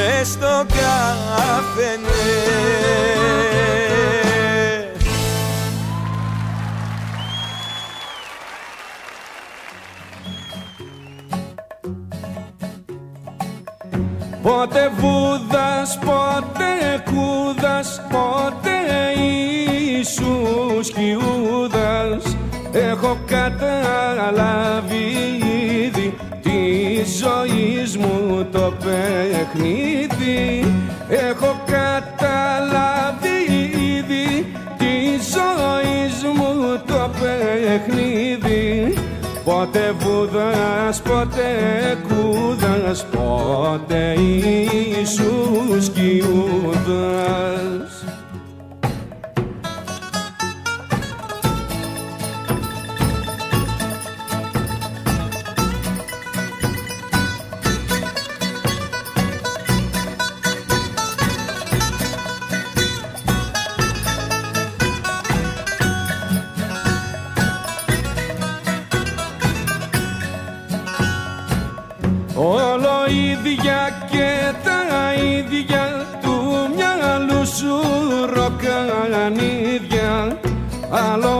[0.00, 2.08] μες στο καφενέ.
[14.42, 18.70] Πότε βούδας, πότε κούδας, πότε
[19.22, 22.36] Ιησούς Χιούδας.
[22.72, 25.89] Έχω καταλάβει ήδη τη
[27.20, 30.64] ζωής μου το παιχνίδι
[31.08, 33.38] Έχω καταλάβει
[33.96, 34.94] ήδη τη
[35.32, 38.94] ζωής μου το παιχνίδι
[39.44, 41.48] Πότε βούδας, πότε
[42.08, 47.50] κούδας, πότε Ιησούς Κιούδας.
[48.02, 48.19] Όλο
[80.90, 81.39] άλλο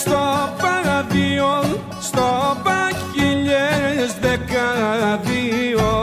[0.00, 0.22] στο
[0.62, 1.52] Παραδείο
[2.00, 2.26] στο
[2.64, 5.94] Παχίλιες δεκαδύο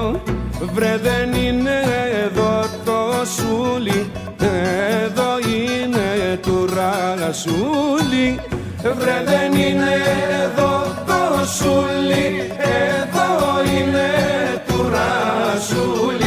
[0.73, 1.79] βρε δεν είναι
[2.25, 8.39] εδώ το σούλι εδώ είναι του ρασούλι
[8.83, 9.93] βρε δεν είναι
[10.43, 10.73] εδώ
[11.07, 13.29] το σούλι εδώ
[13.75, 14.09] είναι
[14.67, 16.26] του ρασούλι στο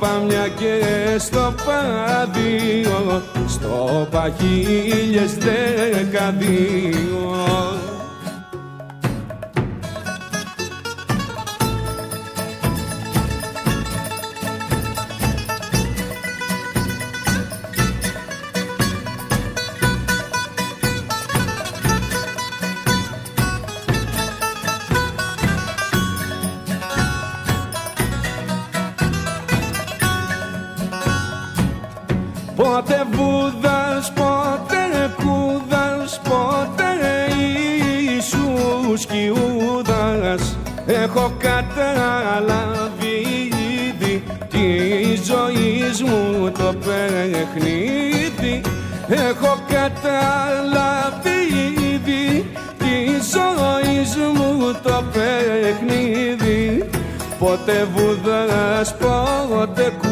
[0.00, 0.82] Παμιά και
[1.18, 7.10] στο Παραδείο στο Παχίλιες δεκαδύο
[32.80, 36.88] Πότε βούδας, πότε κούδας, πότε
[38.12, 40.56] Ιησούς Κιούδας.
[40.86, 43.16] Έχω καταλάβει
[43.88, 44.66] ήδη τη
[45.24, 48.60] ζωής μου το παιχνίδι.
[49.08, 51.38] Έχω καταλάβει
[51.92, 52.94] ήδη τη
[53.32, 56.88] ζωής μου το παιχνίδι.
[57.38, 60.09] Πότε βούδας, πότε κούδας,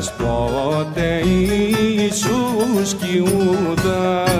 [0.00, 4.34] πότε Ιησούς Κιούδας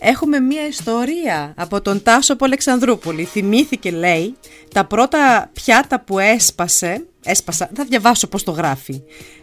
[0.00, 3.24] Έχουμε μία ιστορία από τον Τάσο από Αλεξανδρούπολη.
[3.24, 4.36] Θυμήθηκε, λέει,
[4.72, 7.06] τα πρώτα πιάτα που έσπασε.
[7.24, 9.02] Έσπασα, θα διαβάσω πώς το γράφει.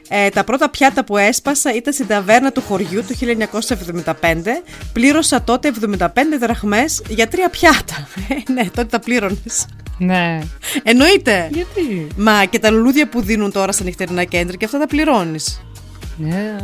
[0.09, 4.13] Ε, τα πρώτα πιάτα που έσπασα ήταν στην ταβέρνα του χωριού του 1975.
[4.93, 6.07] Πλήρωσα τότε 75
[6.39, 8.07] δραχμές για τρία πιάτα.
[8.47, 9.65] Ε, ναι, τότε τα πλήρωνες.
[9.97, 10.39] Ναι.
[10.83, 11.49] Εννοείται.
[11.51, 15.61] Γιατί; Μα και τα λουλούδια που δίνουν τώρα στα νυχτερινά κέντρα και αυτά τα πληρώνεις.
[16.17, 16.55] Ναι.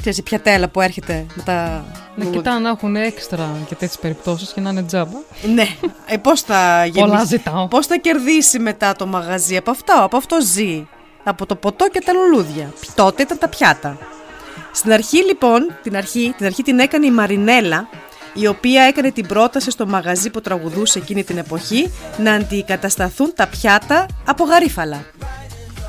[0.00, 1.84] Ξέρεις, η πιατέλα που έρχεται με τα Να
[2.16, 2.38] λουλούδια.
[2.40, 5.18] κοιτάω να έχουν έξτρα για τέτοιες περιπτώσεις και να είναι τζάμπα.
[5.54, 5.66] Ναι.
[6.06, 6.54] Ε, πώς θα
[6.92, 7.68] Πολλά γεννήσει- ζητάω.
[7.68, 10.86] Πώς θα κερδίσει μετά το μαγαζί; Από αυτό, από αυτό ζει.
[11.28, 12.72] Από το ποτό και τα λουλούδια.
[12.94, 13.98] Τότε ήταν τα πιάτα.
[14.72, 17.88] Στην αρχή λοιπόν, την αρχή, την αρχή την έκανε η Μαρινέλα,
[18.34, 23.46] η οποία έκανε την πρόταση στο μαγαζί που τραγουδούσε εκείνη την εποχή να αντικατασταθούν τα
[23.46, 25.04] πιάτα από γαρίφαλα.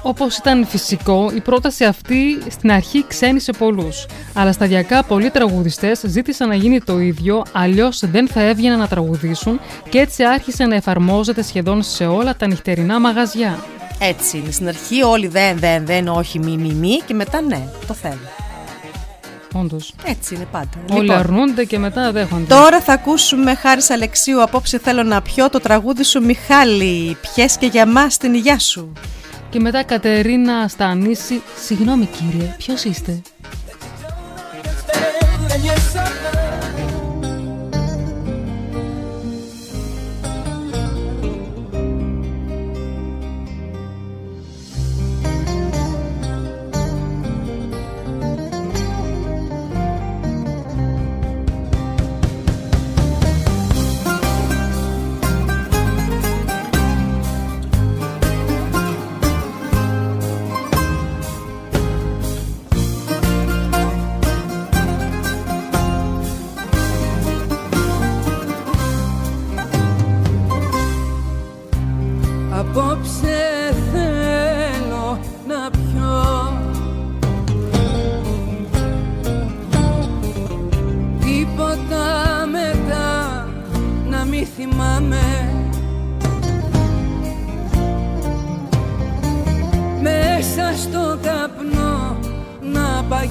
[0.02, 4.06] Όπως ήταν φυσικό, η πρόταση αυτή στην αρχή ξένησε πολλούς.
[4.34, 9.60] Αλλά σταδιακά πολλοί τραγουδιστές ζήτησαν να γίνει το ίδιο, αλλιώς δεν θα έβγαιναν να τραγουδήσουν
[9.90, 13.60] και έτσι άρχισε να εφαρμόζεται σχεδόν σε όλα τα νυχτερινά μαγαζιά.
[14.00, 14.52] Έτσι είναι.
[14.52, 18.30] Στην αρχή όλοι δεν, δεν, δεν, όχι, μη, μη, μη και μετά ναι, το θέλω.
[19.54, 19.94] Όντως.
[20.06, 20.70] Έτσι είναι πάντα.
[20.92, 22.54] Όλοι Λοιπόν, αρνούνται και μετά δέχονται.
[22.54, 27.18] Τώρα θα ακούσουμε χάρης Αλεξίου απόψε θέλω να πιω το τραγούδι σου Μιχάλη.
[27.22, 28.94] Πιες και για μας την υγειά σου.
[29.50, 33.22] Και μετά Κατερίνα Στανίση, συγγνώμη κύριε, ποιος είστε;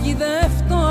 [0.09, 0.87] Παγιδευτώ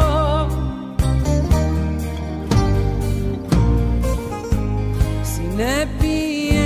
[5.22, 6.62] Συνέπειες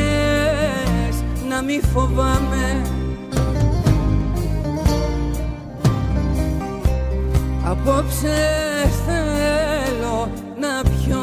[1.50, 2.82] να μη φοβάμαι.
[7.66, 8.38] Απόψε
[9.06, 10.30] θέλω
[10.60, 11.20] να πιω.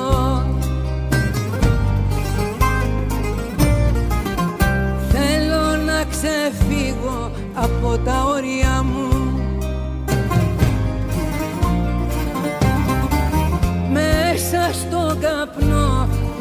[5.09, 8.28] Θέλω να ξεφύγω από τα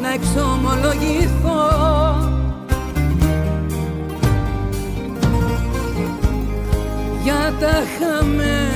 [0.08, 1.68] να εξομολογηθώ.
[7.22, 8.67] Για τα χαμένα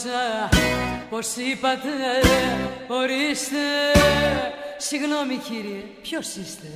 [0.00, 0.48] άκουσα
[1.10, 1.88] πως είπατε
[2.88, 3.56] ορίστε.
[4.78, 6.66] Συγγνώμη κύριε, ποιος είστε;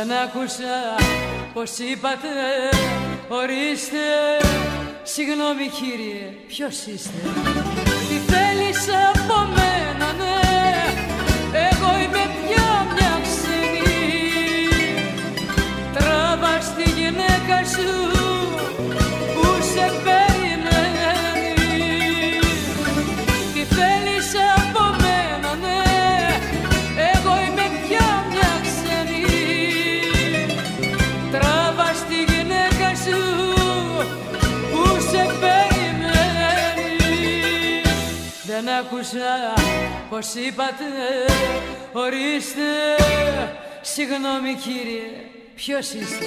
[0.00, 0.76] Σαν άκουσα
[1.52, 2.28] πως είπατε
[3.28, 4.06] Ορίστε.
[5.02, 7.20] Συγγνώμη κύριε ποιος είστε;
[8.08, 10.40] Τι θέλεις από μένα ναι.
[11.52, 13.94] Εγώ είμαι πια μια ξενή
[15.94, 18.19] τραβας στη γυναίκα σου
[40.22, 40.84] Όπως είπατε,
[41.92, 42.60] ορίστε,
[43.80, 45.10] συγγνώμη κύριε,
[45.54, 46.24] ποιος είστε;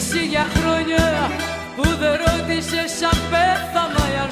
[0.00, 1.30] Εσύ για χρόνια
[1.76, 4.30] που δεν ρώτησες αν πέθανα ή αν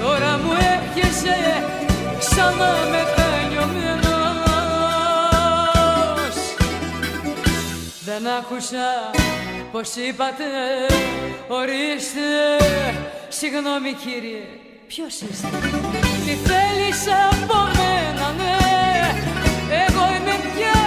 [0.00, 1.36] Τώρα μου έρχεσαι
[2.18, 2.72] σαν να
[8.04, 9.10] Δεν άκουσα
[9.72, 10.44] πως είπατε
[11.48, 12.30] ορίστε.
[13.28, 14.44] Συγγνώμη κύριε
[14.86, 15.48] ποιος είστε;
[16.24, 18.56] Τι θέλεις από μένα ναι.
[19.86, 20.81] Εγώ είμαι πια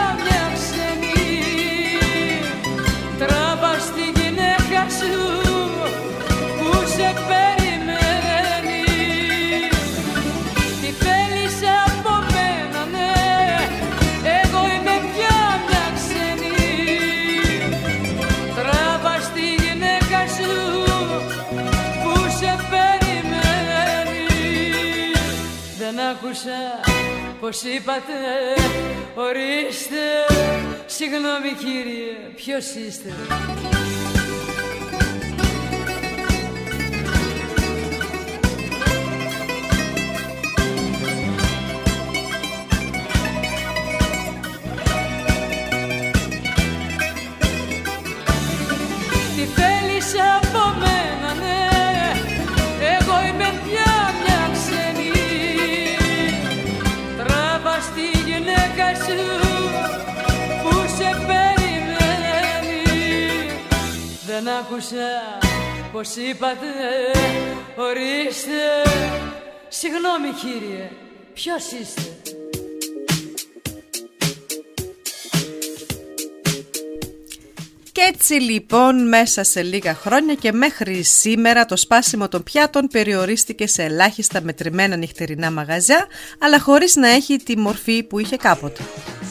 [27.46, 28.14] πως είπατε
[29.16, 29.96] Ορίστε.
[30.86, 33.10] Συγγνώμη κύριε ποιος είστε.
[49.36, 50.14] Τι θέλεις
[64.60, 65.40] άκουσα
[65.92, 66.68] πως είπατε
[67.76, 68.52] Ορίστε.
[69.68, 70.90] Συγγνώμη κύριε
[71.34, 72.15] Ποιος είστε;
[77.96, 83.68] Και έτσι λοιπόν μέσα σε λίγα χρόνια και μέχρι σήμερα το σπάσιμο των πιάτων περιορίστηκε
[83.68, 86.08] σε ελάχιστα μετρημένα νυχτερινά μαγαζιά
[86.40, 88.84] αλλά χωρίς να έχει τη μορφή που είχε κάποτε.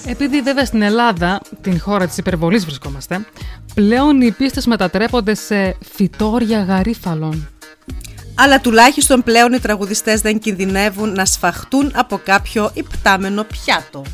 [0.07, 3.27] Επειδή βέβαια στην Ελλάδα, την χώρα της υπερβολής βρισκόμαστε,
[3.75, 7.49] πλέον οι πίστες μετατρέπονται σε φυτόρια γαρίφαλων.
[8.35, 14.05] Αλλά τουλάχιστον πλέον οι τραγουδιστές δεν κινδυνεύουν να σφαχτούν από κάποιο υπτάμενο πιάτο.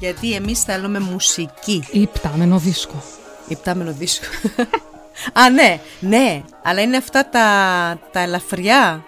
[0.00, 1.84] Γιατί εμείς θέλουμε μουσική.
[1.92, 3.02] Υπτάμενο δίσκο.
[3.48, 4.24] Υπτάμενο δίσκο.
[5.40, 6.42] Α, ναι, ναι.
[6.62, 7.44] Αλλά είναι αυτά τα,
[8.12, 9.04] τα ελαφριά.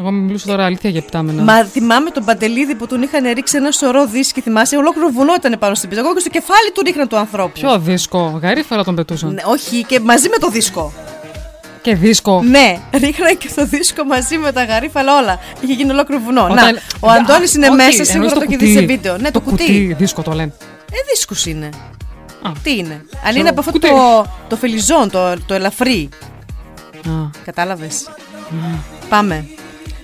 [0.00, 1.42] Εγώ μιλούσα τώρα αλήθεια για υπτάμενα.
[1.42, 4.40] Μα θυμάμαι τον Παντελίδη που τον είχαν ρίξει ένα σωρό δίσκοι.
[4.40, 6.04] Θυμάσαι, ολόκληρο βουνό ήταν πάνω στην πίστα.
[6.04, 7.52] Εγώ και στο κεφάλι του ρίχναν του ανθρώπου.
[7.60, 9.32] Ποιο δίσκο, γαρίφαλα τον πετούσαν.
[9.34, 10.92] Ναι, όχι, και μαζί με το δίσκο.
[11.82, 12.42] Και δίσκο.
[12.42, 15.38] Ναι, ρίχναν και το δίσκο μαζί με τα γαρίφαλα όλα.
[15.60, 16.42] Είχε γίνει ολόκληρο βουνό.
[16.44, 18.72] Όταν- Να, ο Αντώνης είναι όχι, μέσα, σίγουρα εννοείς το έχει δει κουτί.
[18.78, 19.16] σε βίντεο.
[19.16, 19.94] Ναι, το, κουτί.
[19.98, 20.52] δίσκο το λένε.
[20.92, 21.68] Ε, δίσκος είναι.
[22.42, 22.50] Α.
[22.62, 23.88] Τι είναι; Αν Ξέρω, είναι από αυτό κουτί.
[23.88, 26.08] το, το φελιζόν, το, το ελαφρύ.
[27.06, 27.10] Α.
[27.44, 28.08] Κατάλαβες;
[29.08, 29.44] Πάμε.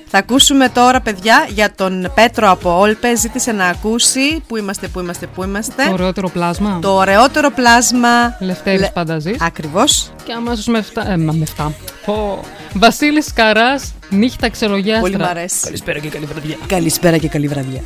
[0.09, 3.17] Θα ακούσουμε τώρα, παιδιά, για τον Πέτρο από Όλπε.
[3.17, 4.43] Ζήτησε να ακούσει.
[4.49, 5.85] Πού είμαστε, πού είμαστε, πού είμαστε.
[5.87, 6.79] Το ωραιότερο πλάσμα.
[6.83, 8.37] Το ωραιότερο πλάσμα.
[8.41, 9.37] Λευτέρης Λε- Πανταζής.
[9.41, 10.13] Ακριβώς.
[10.25, 11.03] Και αμέσως με 7.
[11.09, 11.73] Ε, μα με 7.
[12.07, 12.41] Πω.
[12.73, 15.01] Βασίλης Καράς, νύχτα ξερογιάστρα.
[15.11, 15.61] Πολύ μ' αρέσει.
[15.65, 16.57] Καλησπέρα και καλή βραδιά.
[16.67, 17.81] Καλησπέρα και καλή βραδιά.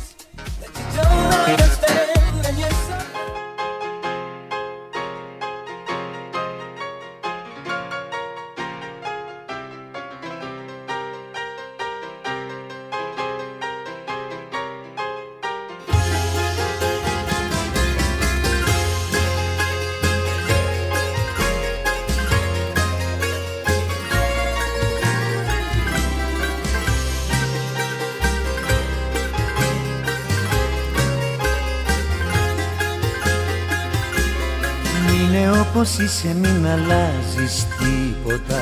[35.91, 38.61] Είναι όπως είσαι μην αλλάζεις τίποτα.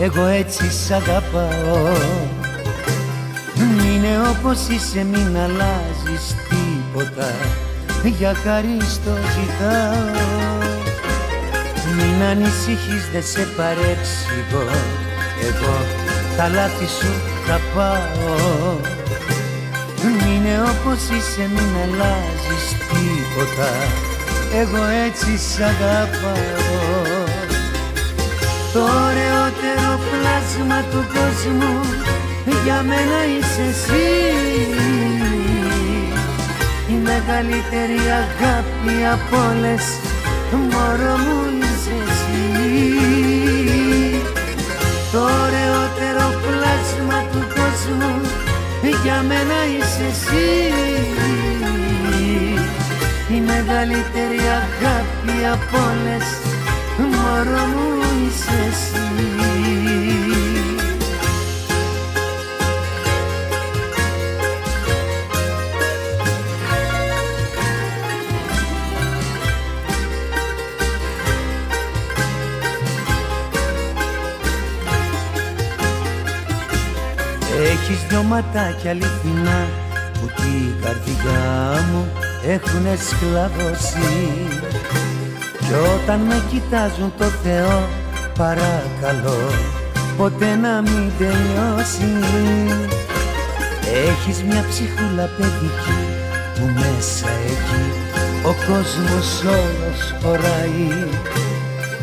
[0.00, 1.92] Εγώ έτσι σ' αγαπάω.
[3.56, 7.30] Είναι όπως είσαι μην αλλάζεις τίποτα.
[8.18, 10.20] Για χάρη στο ζητάω.
[11.96, 14.64] Μην ανησυχείς δεν σε παρέξηγω
[15.48, 15.74] Εγώ
[16.36, 17.12] τα λάθη σου
[17.46, 18.76] θα πάω.
[20.04, 24.10] Είναι όπως είσαι μην αλλάζεις τίποτα
[24.60, 26.80] Εγώ έτσι σ' αγαπάω.
[28.72, 31.80] Το ωραιότερο πλάσμα του κόσμου
[32.64, 34.08] Για μένα είσαι εσύ.
[36.88, 39.84] Η μεγαλύτερη αγάπη από όλες
[40.70, 42.42] Μωρό μου είσαι εσύ.
[45.12, 48.20] Το ωραιότερο πλάσμα του κόσμου
[49.02, 50.46] για μένα είσαι εσύ.
[51.48, 51.51] Η
[53.72, 56.26] μεγαλύτερη αγάπη από όλες.
[56.98, 58.96] Μωρό μου είσαι εσύ.
[77.72, 79.66] Έχεις δυο ματάκια αληθινά
[80.12, 84.48] που την καρδιά μου έχουνε σκλαβώσει.
[85.58, 87.88] Κι όταν με κοιτάζουν το Θεό
[88.38, 89.40] παρακαλώ
[90.16, 92.12] ποτέ να μην τελειώσει.
[94.08, 96.00] Έχεις μια ψυχούλα παιδική
[96.54, 97.84] που μέσα εκεί
[98.44, 101.08] ο κόσμος όλος χωράει.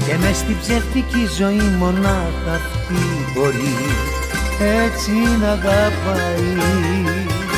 [0.06, 3.02] Και μες στην ψεύτικη ζωή μονάχα αυτή
[3.34, 3.78] μπορεί
[4.86, 5.12] έτσι
[5.42, 7.49] να αγαπάει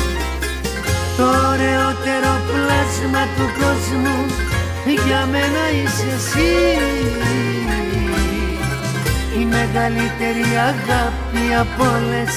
[1.16, 4.18] Το ωραιότερο πλάσμα του κόσμου.
[5.06, 6.52] Για μένα είσαι εσύ.
[9.40, 12.34] Η μεγαλύτερη αγάπη από όλες.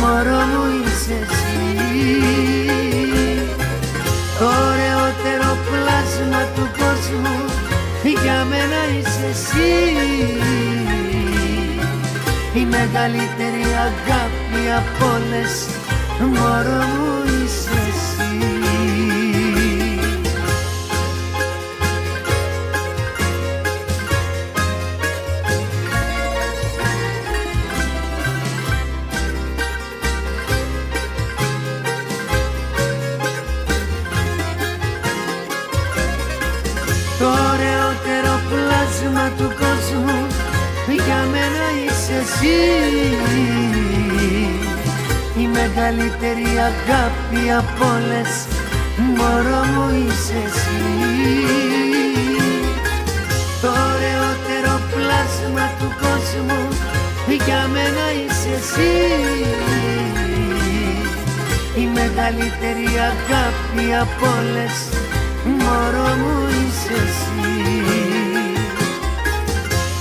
[0.00, 1.60] Μωρό μου είσαι εσύ.
[4.38, 7.38] Το ωραιότερο πλάσμα του κόσμου.
[8.22, 9.72] Για μένα είσαι εσύ.
[12.54, 15.52] Η μεγαλύτερη αγάπη από όλες.
[16.18, 17.39] Μωρό μου είσαι
[17.78, 18.20] εσύ
[37.18, 40.26] Το ωραιότερο πλάσμα του κόσμου
[41.06, 42.56] για μένα είσαι εσύ.
[43.38, 43.69] η
[45.74, 48.32] μεγαλύτερη αγάπη από όλες.
[49.16, 50.82] Μωρό μου είσαι εσύ.
[53.60, 56.68] Το ωραιότερο πλάσμα του κόσμου
[57.46, 58.92] για μένα είσαι εσύ.
[61.82, 64.76] Η μεγαλύτερη αγάπη από όλες.
[65.44, 67.40] Μωρό μου είσαι εσύ.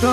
[0.02, 0.08] Το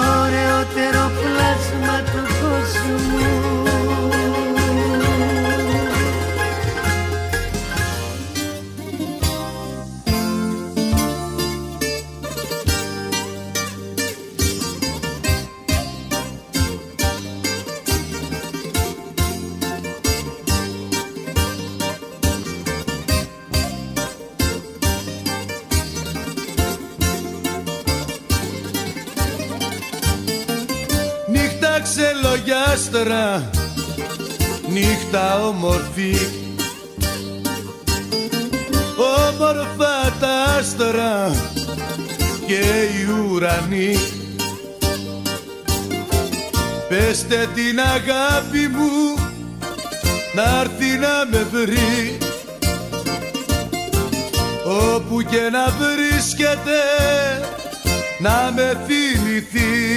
[32.97, 33.51] ξελογιάστρα,
[34.69, 36.17] νύχτα όμορφη.
[39.29, 41.31] Όμορφα τα άστρα
[42.47, 43.97] και οι ουρανοί.
[46.89, 49.15] Πεστε την αγάπη μου
[50.35, 52.19] να έρθει να με βρει.
[54.95, 56.81] Όπου και να βρίσκεται
[58.21, 59.97] να με θυμηθεί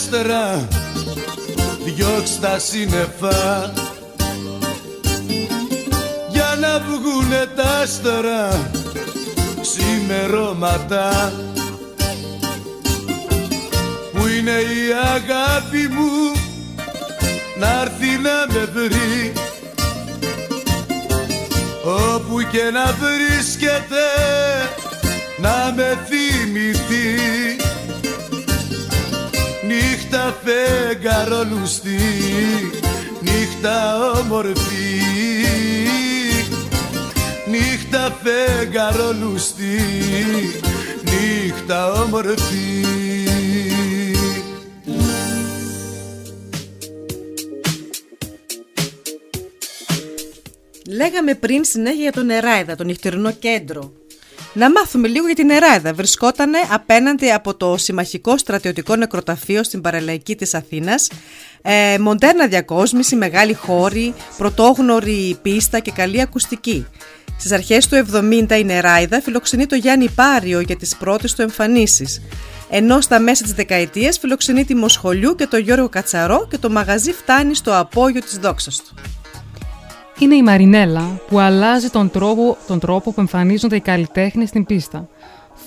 [0.00, 0.68] ξελογιάστρα
[1.84, 3.72] διώξ' τα σύννεφα.
[6.30, 8.70] Για να βγουνε τα άστρα
[9.60, 11.32] ξημερώματα.
[14.12, 16.32] Που είναι η αγάπη μου
[17.58, 19.32] να έρθει να με βρει.
[21.84, 24.06] Όπου και να βρίσκεται
[25.38, 27.59] να με θυμηθεί
[30.10, 31.98] Νύχτα φεγγαρόλουστη,
[33.20, 35.00] νύχτα όμορφη
[37.50, 39.80] Νύχτα φεγγαρόλουστη,
[41.02, 42.84] νύχτα όμορφη
[50.86, 53.92] Λέγαμε πριν συνέχεια για τον Νεράιδα, το νυχτερινό κέντρο.
[54.52, 55.92] Να μάθουμε λίγο για την Νεράιδα.
[55.94, 61.10] Βρισκόταν απέναντι από το Συμμαχικό Στρατιωτικό Νεκροταφείο στην παραλαϊκή της Αθήνας.
[61.62, 66.86] Ε, μοντέρνα διακόσμηση, μεγάλη χώρη, πρωτόγνωρη πίστα και καλή ακουστική.
[67.38, 72.22] Στις αρχές του 70 η Νεράιδα φιλοξενεί το Γιάννη Πάριο για τις πρώτες του εμφανίσεις.
[72.70, 77.12] Ενώ στα μέσα της δεκαετίας φιλοξενεί τη Μοσχολιού και το Γιώργο Κατσαρό και το μαγαζί
[77.12, 78.94] φτάνει στο απόγειο της δόξας του.
[80.20, 85.08] Είναι η Μαρινέλα που αλλάζει τον τρόπο, τον τρόπο που εμφανίζονται οι καλλιτέχνες στην πίστα.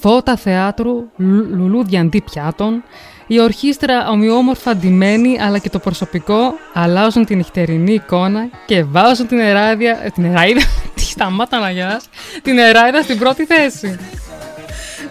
[0.01, 2.84] Φώτα θεάτρου, λου- λουλούδια αντί πιάτων,
[3.27, 9.39] η ορχήστρα ομοιόμορφα ντυμένη αλλά και το προσωπικό αλλάζουν την νυχτερινή εικόνα και βάζουν την
[9.39, 10.61] εράδια, ε, την εράιδα,
[10.95, 12.05] τι σταμάτα να γελάς,
[12.41, 13.97] την εράιδα στην πρώτη θέση.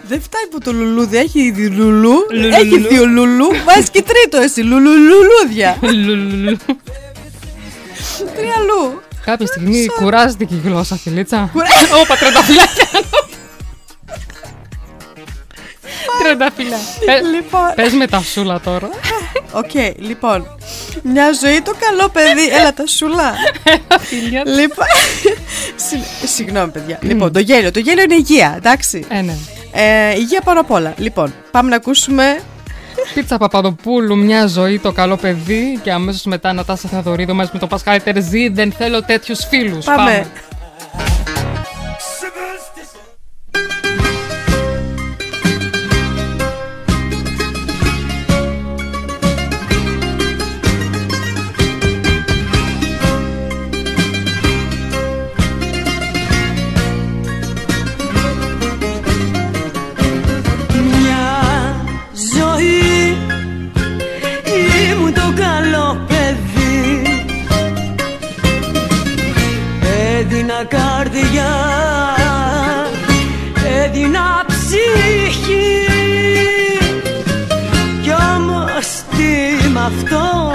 [0.07, 2.55] Δεν φτάνει που το λουλούδι έχει ήδη λουλού, Λουλουλουλου.
[2.55, 5.77] έχει δύο λουλού, βάζεις και τρίτο εσύ, λουλουλουλούδια.
[5.83, 6.57] Λουλουλουλου.
[8.37, 9.01] Τρία λου.
[9.25, 10.03] Κάποια στιγμή Sorry.
[10.03, 11.49] κουράζεται και η γλώσσα, Φιλίτσα.
[11.53, 11.67] Κουρα-
[12.03, 12.87] Όπα, τρενταφυλάκια.
[16.23, 16.77] Τρενταφυλά.
[17.35, 17.73] Λοιπόν.
[17.75, 18.89] Πες με τα σούλα τώρα.
[19.53, 20.47] Οκ, λοιπόν.
[21.03, 22.49] Μια ζωή το καλό παιδί.
[22.49, 23.35] Έλα τα σουλά.
[24.57, 24.87] λοιπόν.
[25.77, 26.99] Συ- Συγγνώμη, παιδιά.
[27.03, 27.71] Λοιπόν, το γέλιο.
[27.71, 29.05] Το γέλιο είναι υγεία, εντάξει.
[29.09, 29.35] Ε, ναι.
[29.73, 30.95] Ε, υγεία πάνω απ' όλα.
[30.97, 32.41] Λοιπόν, πάμε να ακούσουμε
[33.15, 35.79] Πίτσα Παπαδοπούλου, μια ζωή, το καλό παιδί.
[35.83, 38.49] Και αμέσως μετά Νατάσα Θεοδωρίδου μαζί με τον Πασχάλη Τερζή.
[38.49, 39.85] Δεν θέλω τέτοιους φίλους.
[39.85, 40.13] Πάμε.
[40.13, 40.27] Μια
[71.23, 71.55] καρδιά,
[73.85, 75.87] έδινα ψυχή.
[78.03, 80.53] Κι όμως τι μ' αυτό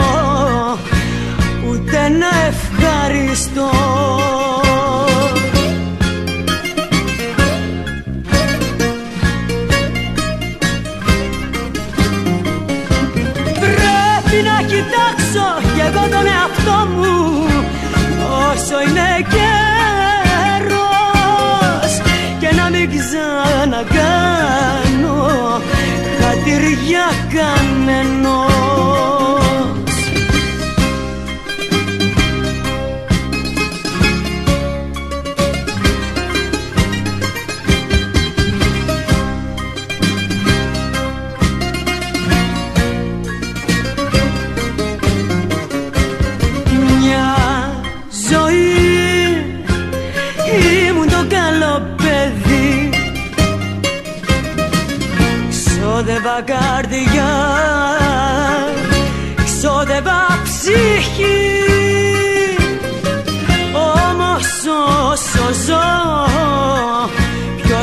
[1.69, 3.96] ούτε να ευχαριστώ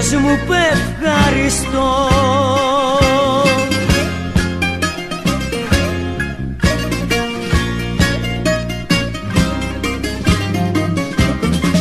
[0.09, 2.09] ποιος μου είπε ευχαριστώ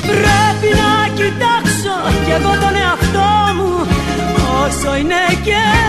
[0.01, 1.95] Πρέπει να κοιτάξω
[2.25, 3.87] κι εγώ τον εαυτό μου
[4.63, 5.82] όσο είναι καιρός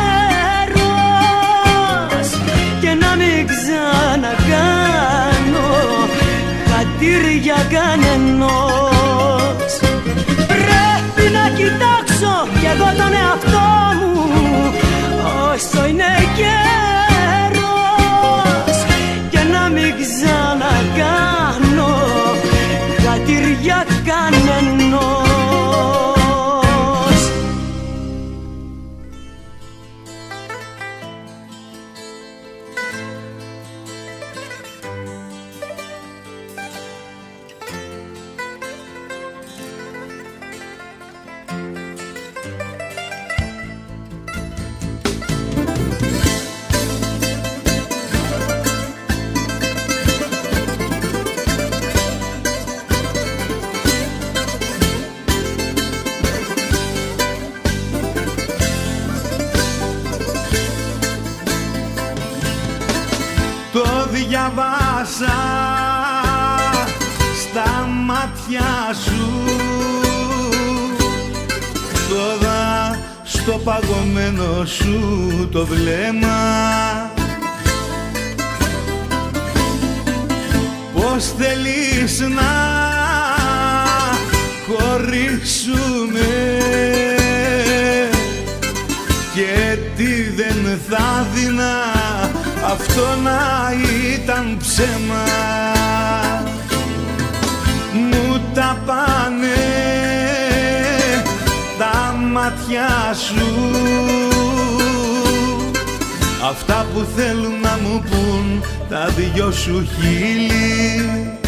[109.65, 111.39] σου χείλη.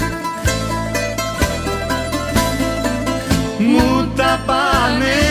[3.58, 5.22] Μου τα πάνε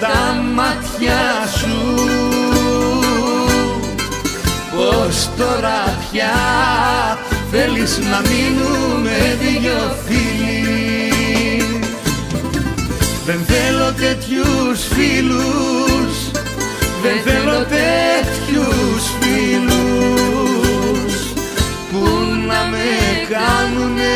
[0.00, 1.20] τα μάτια
[1.58, 2.00] σου.
[4.74, 6.34] Πως τώρα πια
[7.50, 11.52] θέλεις να μείνουμε δυο φίλοι;
[13.26, 16.30] Δεν θέλω τέτοιους φίλους
[17.02, 18.41] δεν θέλω τέτοιους
[23.32, 24.14] κάνουνε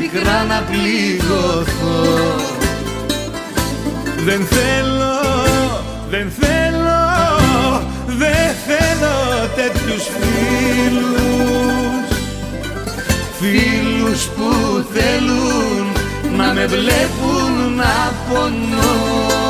[0.00, 2.00] πικρά να πληγωθώ.
[4.24, 5.14] Δεν θέλω,
[6.10, 7.02] δεν θέλω,
[8.06, 11.20] δεν θέλω τέτοιους φίλους.
[13.40, 14.50] Φίλους που
[14.92, 15.86] θέλουν
[16.36, 19.49] να με βλέπουν να πονώ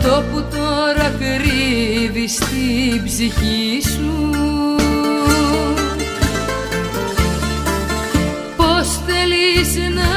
[0.00, 4.36] αυτό που τώρα κρύβεις στην ψυχή σου.
[8.56, 10.12] Πώς θέλεις να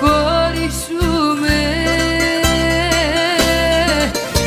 [0.00, 1.62] χωρίσουμε;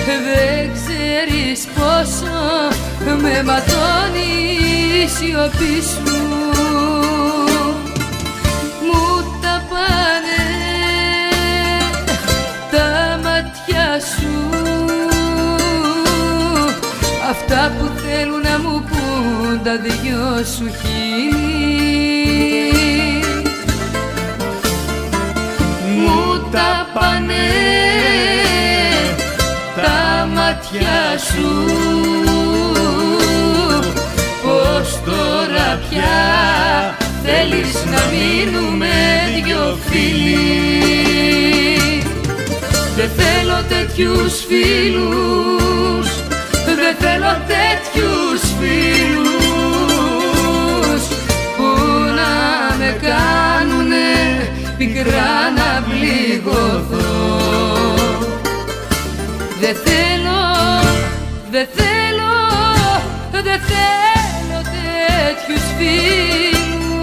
[0.06, 2.38] Δεν ξέρεις πόσο
[3.22, 4.32] με ματώνει
[5.04, 6.07] η σιωπή σου
[17.78, 21.38] που θέλουν να μου πούν τα δυο σου χείλη.
[25.98, 27.50] Μου τα πάνε
[29.76, 31.52] τα μάτια σου.
[34.44, 36.18] Πως τώρα πια
[37.24, 38.96] θέλεις να μείνουμε
[39.44, 40.68] δυο φίλοι.
[42.96, 46.27] Δεν θέλω τέτοιους φίλους
[46.88, 49.38] Δεν θέλω τέτοιους φίλους
[51.58, 51.68] Που
[52.20, 52.34] να
[52.78, 54.10] με κάνουνε
[54.78, 57.16] πικρά να πληγωθώ.
[59.60, 60.42] Δεν θέλω,
[61.52, 62.34] δεν θέλω,
[63.32, 67.02] δεν θέλω τέτοιους φίλους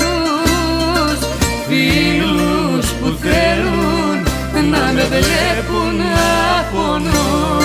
[1.68, 4.16] Φίλους που θέλουν
[4.70, 7.63] να με βλέπουν να πονώ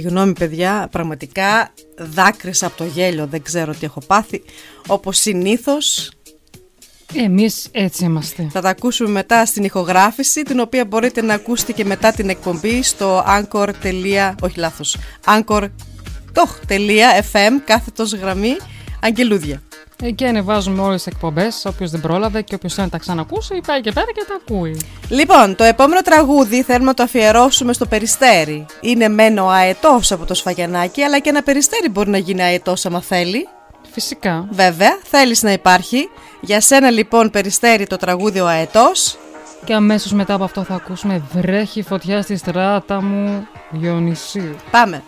[0.00, 4.42] Συγγνώμη παιδιά, πραγματικά δάκρυσα από το γέλιο, δεν ξέρω τι έχω πάθει.
[4.86, 6.10] Όπως συνήθως
[7.14, 8.48] Εμείς έτσι είμαστε.
[8.52, 12.82] θα τα ακούσουμε μετά στην ηχογράφηση, την οποία μπορείτε να ακούσετε και μετά την εκπομπή
[12.82, 13.68] στο anchor.
[14.40, 15.70] όχι λάθος, anchor.fm
[17.64, 18.56] κάθετος γραμμή
[19.00, 19.62] Αγγελούδια.
[20.02, 23.80] Εκεί ανεβάζουμε όλες τις εκπομπές, όποιος δεν πρόλαβε και όποιος θέλει να τα ξανακούσει, πάει
[23.80, 24.80] και πέρα και τα ακούει.
[25.08, 28.66] Λοιπόν, το επόμενο τραγούδι θέλουμε να το αφιερώσουμε στο Περιστέρι.
[28.80, 32.86] Είναι μεν ο αετός από το Σφαγιανάκι, αλλά και ένα περιστέρι μπορεί να γίνει αετός
[32.86, 33.48] άμα θέλει.
[33.90, 34.48] Φυσικά.
[34.50, 36.08] Βέβαια, θέλεις να υπάρχει.
[36.40, 39.18] Για σένα λοιπόν Περιστέρι το τραγούδι ο αετός.
[39.64, 44.56] Και αμέσως μετά από αυτό θα ακούσουμε «Βρέχει φωτιά στη στράτα μου Διονυσίου».
[44.70, 45.02] Πάμε.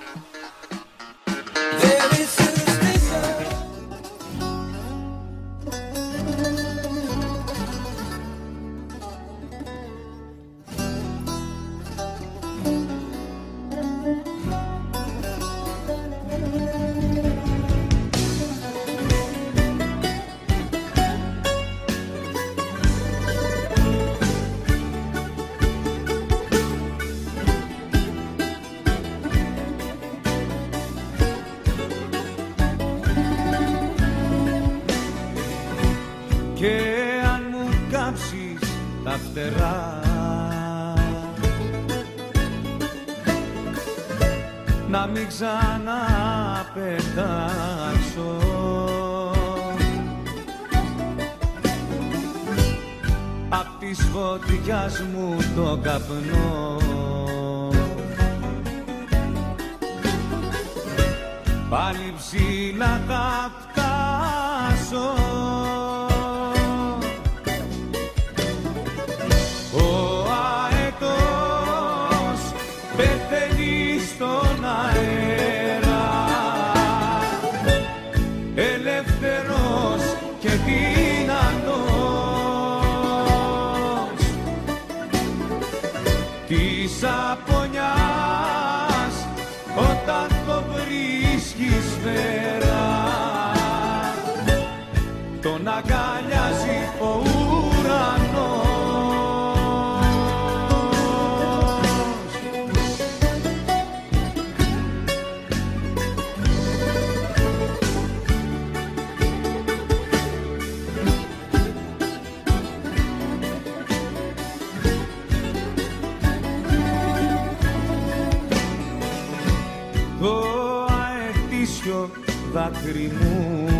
[122.88, 123.78] Δάκρυ μου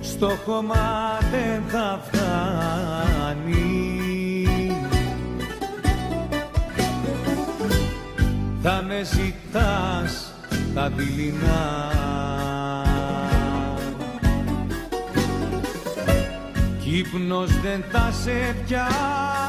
[0.00, 3.16] στο χώμα δεν θα φτάνει.
[8.62, 10.32] Θα με ζητάς
[10.74, 11.92] τα δειλινά.
[16.80, 19.47] Κι ύπνος δεν θα σε πιάνει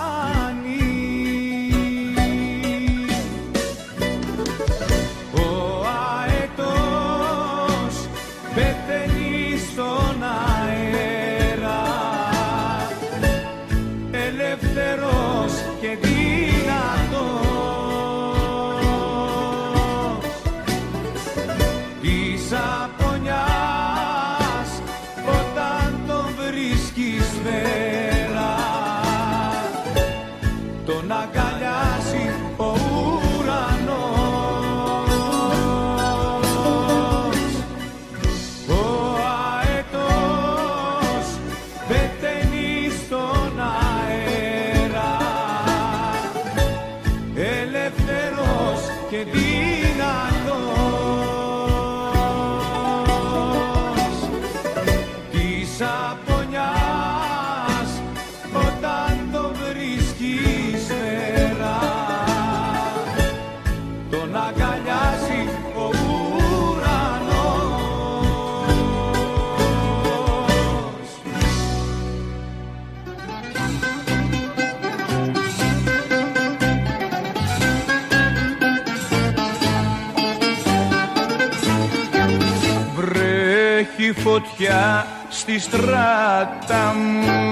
[84.60, 87.48] Βρέχει φωτιά στη στράτα μου.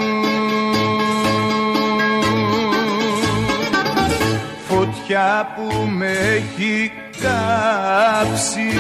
[4.68, 8.80] Φωτιά που με έχει κάψει.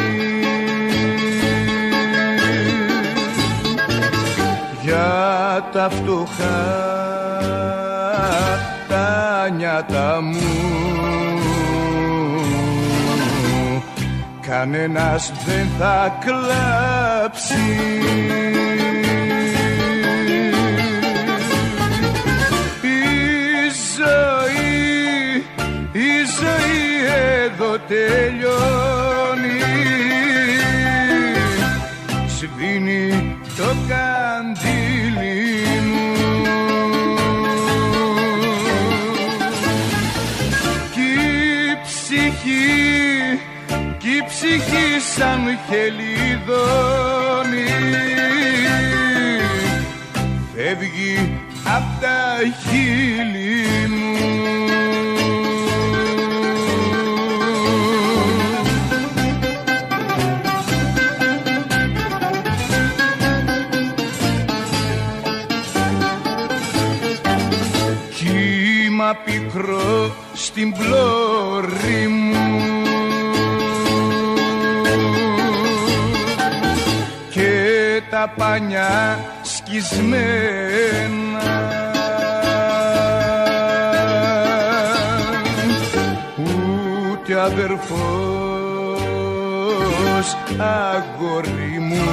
[4.81, 6.65] Για τα φτωχά
[8.87, 10.76] τα νιάτα μου
[14.57, 17.55] κανένας δεν θα κλάψει
[22.81, 22.99] Η
[23.95, 25.45] ζωή,
[25.91, 26.09] η
[26.39, 27.05] ζωή
[27.43, 29.61] εδώ τελειώνει.
[32.27, 34.56] Σβήνει το καντήλι
[45.17, 47.65] σαν χελιδόνι
[50.55, 51.15] Φεύγει
[51.75, 52.19] απ' τα
[52.63, 52.96] χείλη
[79.79, 81.41] σκισμένα
[87.11, 87.87] ούτε αδερφός
[90.57, 92.05] αγόρι μου.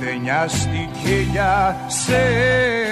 [0.00, 2.83] Δεν νοιάστηκε για σένα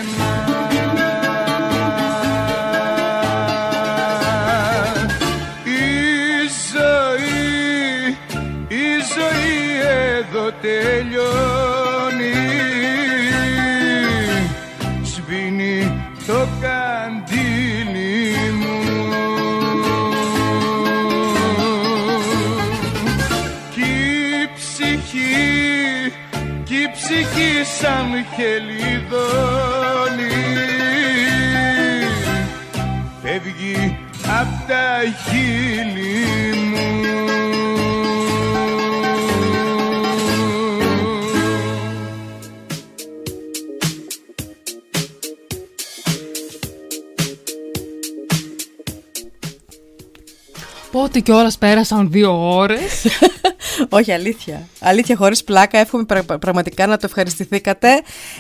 [28.33, 30.31] σαν χελιδόνι
[33.23, 33.99] Φεύγει
[34.41, 36.93] απ' τα χείλη μου
[50.91, 53.07] Πότε και ώρας πέρασαν δύο ώρες;
[53.95, 54.67] Όχι, αλήθεια.
[54.81, 55.79] Αλήθεια, χωρίς πλάκα.
[55.79, 57.89] Εύχομαι πρα- πραγματικά να το ευχαριστηθήκατε.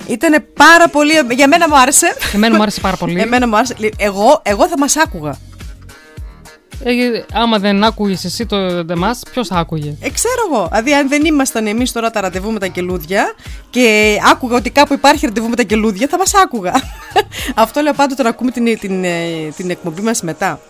[0.06, 1.12] Ήταν πάρα πολύ.
[1.30, 2.16] Για μένα μου άρεσε.
[2.34, 3.20] Εμένα μου άρεσε πάρα πολύ.
[3.20, 3.74] Εμένα μου άρεσε.
[3.96, 5.38] Εγώ, εγώ θα μας άκουγα.
[6.84, 6.94] Ε,
[7.32, 8.56] άμα δεν άκουγες εσύ το
[8.90, 10.66] εμά, ποιος θα άκουγε; Ε, ξέρω εγώ.
[10.70, 13.32] Δηλαδή, αν δεν ήμασταν εμείς τώρα τα ραντεβού με τα κελούδια
[13.70, 16.72] και άκουγα ότι κάπου υπάρχει ραντεβού με τα κελούδια, θα μας άκουγα.
[17.54, 19.10] Αυτό λέω πάντοτε να ακούμε την, την, ε,
[19.56, 20.60] την εκπομπή μας μετά.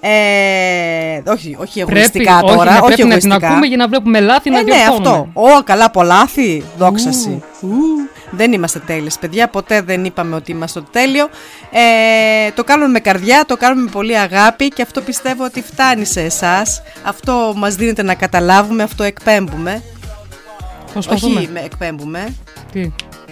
[0.00, 2.70] Ε, όχι, όχι εγωιστικά πρέπει, τώρα.
[2.70, 3.48] όχι, όχι πρέπει να την εγωιστικά.
[3.48, 5.08] ακούμε για να βλέπουμε λάθη να ε, ναι, διορθώνουμε.
[5.08, 5.28] αυτό.
[5.32, 6.64] Ω, καλά, από λάθη.
[6.78, 7.42] Δόξα σοι.
[8.30, 11.28] Δεν είμαστε τέλειες παιδιά, ποτέ δεν είπαμε ότι είμαστε το τέλειο.
[11.70, 16.04] Ε, το κάνουμε με καρδιά, το κάνουμε με πολύ αγάπη και αυτό πιστεύω ότι φτάνει
[16.04, 16.82] σε εσάς.
[17.02, 19.82] Αυτό μας δίνεται να καταλάβουμε, αυτό εκπέμπουμε.
[20.92, 21.40] Προσπαθούμε.
[21.40, 22.34] Όχι με εκπέμπουμε.
[22.72, 22.80] Τι;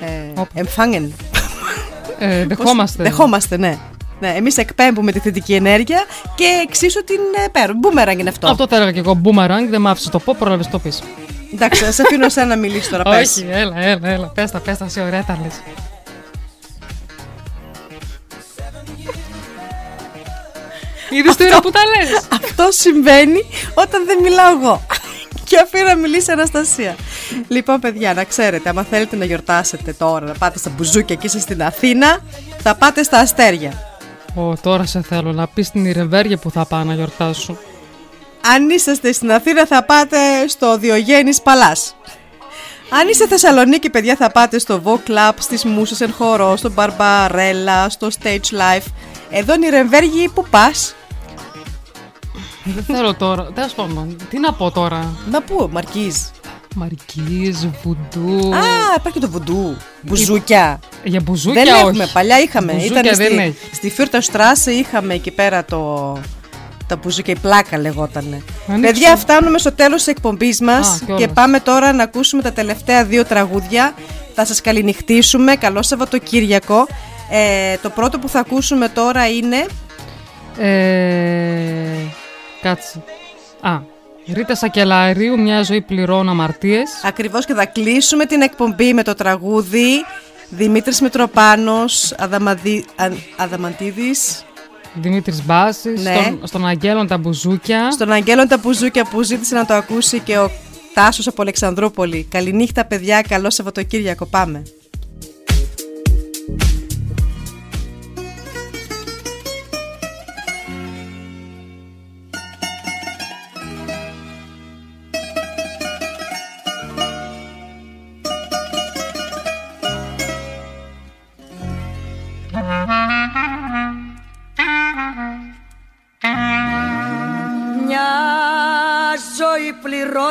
[0.01, 1.15] Ε, εμφάνεν.
[2.19, 3.03] Ε, δεχόμαστε.
[3.03, 3.79] Δεχόμαστε, ναι.
[4.25, 7.79] Ναι, εμείς εκπέμπουμε τη θετική ενέργεια και εξίσου την ε, παίρνουμε.
[7.79, 8.47] Μπούμεραγκ είναι αυτό.
[8.49, 9.21] Αυτό θα έλεγα και εγώ.
[9.25, 11.03] Boomerang, δεν μ' άφησε το πω, πρόλαβες το πεις.
[11.53, 13.03] Εντάξει, σε αφήνω εσένα να μιλήσει τώρα.
[13.03, 13.37] πες.
[13.37, 14.27] Όχι, έλα, έλα, έλα.
[14.27, 15.61] Πες τα, πες τα, εσύ ωραία τα λες.
[21.11, 23.45] Είδες τώρα που τα λες; Αυτό συμβαίνει
[23.75, 24.87] όταν δεν μιλάω εγώ.
[25.49, 26.97] Και αφήνω να μιλήσει η Αναστασία.
[27.49, 31.39] Λοιπόν, παιδιά, να ξέρετε, άμα θέλετε να γιορτάσετε τώρα, να πάτε στα μπουζούκια και είστε
[31.39, 32.19] στην Αθήνα,
[32.63, 33.94] θα πάτε στα αστέρια.
[34.35, 37.57] Ω, τώρα σε θέλω να πεις στην Ιρεβέργεια που θα πάω να γιορτάσω.
[38.55, 41.97] Αν είσαστε στην Αθήνα, θα πάτε στο Διογέννης Παλάς.
[42.91, 47.87] Αν είστε Θεσσαλονίκη, παιδιά, θα πάτε στο Vogue Club, στις Μούσες εν χορό, στο Barbarella,
[47.89, 48.87] στο Stage Life.
[49.31, 50.95] Εδώ είναι η Ρεμβέργη, που πας;
[52.65, 53.53] Δεν θέλω τώρα.
[53.55, 56.15] Τέλος πάντων, τι να πω τώρα; Να πού, Μαρκίζ.
[56.75, 58.55] Μαρκίζ, βουντού.
[58.55, 58.61] Α,
[58.97, 59.77] υπάρχει και το βουντού.
[60.03, 60.79] Μπουζούκια.
[61.05, 61.83] Για μπουζούκια δεν όχι.
[61.83, 62.73] έχουμε, παλιά είχαμε.
[62.73, 63.55] Μπουζούκια Ήταν δεν στη, έχει.
[63.73, 66.13] στη Φιούρτα Στράσε είχαμε εκεί πέρα το.
[66.87, 68.43] Τα μπουζούκια, η πλάκα λεγότανε.
[68.69, 68.93] Ανοίξε.
[68.93, 71.23] Παιδιά, φτάνουμε στο τέλος της εκπομπής μας Α, κιόλας.
[71.23, 73.95] και πάμε τώρα να ακούσουμε τα τελευταία δύο τραγούδια.
[74.35, 75.57] Θα σας καληνυχτήσουμε.
[75.57, 76.87] Καλό Σαββατοκύριακο.
[77.31, 79.67] Ε, το πρώτο που θα ακούσουμε τώρα είναι.
[80.59, 81.99] Ε,
[82.63, 83.03] κάτσε.
[83.61, 83.81] Α,
[84.33, 86.91] Ρίτα Σακελαρίου, μια ζωή πληρών αμαρτίες.
[87.03, 90.05] Ακριβώς και θα κλείσουμε την εκπομπή με το τραγούδι
[90.49, 94.45] Δημήτρης Μητροπάνος, Αδαμαδί, Α, Αδαμαντίδης.
[94.95, 96.15] Δημήτρης Μπάσης, Ναι.
[96.23, 97.91] στον, στον Αγγέλων τα μπουζούκια.
[97.91, 100.51] Στον Αγγέλων τα Μπουζούκια που ζήτησε να το ακούσει και ο
[100.95, 102.27] Τάσος από Αλεξανδρούπολη.
[102.31, 104.63] Καληνύχτα παιδιά, καλό Σαββατοκύριακο, πάμε.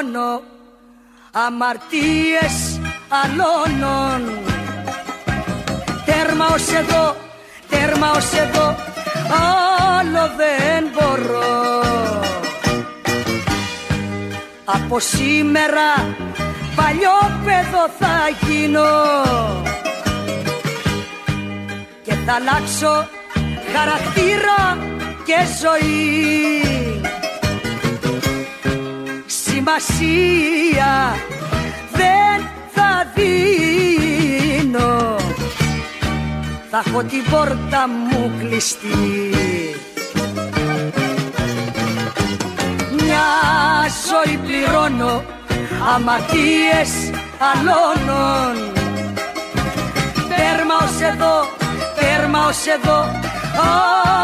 [0.03, 0.41] Πληρώνω
[1.31, 4.39] αμαρτίες αλώνων.
[6.05, 7.15] Τέρμα ως εδώ,
[7.69, 8.75] τέρμα ως εδώ,
[9.97, 11.81] άλλο δεν μπορώ.
[14.65, 16.15] Από σήμερα
[16.75, 18.89] παλιό παιδό θα γίνω
[22.03, 23.07] και θα αλλάξω
[23.73, 24.77] χαρακτήρα
[25.25, 26.82] και ζωή
[29.65, 31.15] Σημασία
[31.91, 35.15] δεν θα δίνω.
[36.69, 39.33] Θα έχω την πόρτα μου κλειστή.
[42.91, 43.25] Μια
[44.09, 45.23] ζωή πληρώνω
[45.95, 47.11] αμαρτίες
[47.51, 48.71] αλώνων.
[50.15, 51.47] Τέρμα ως εδώ,
[51.99, 52.99] τέρμα ως εδώ,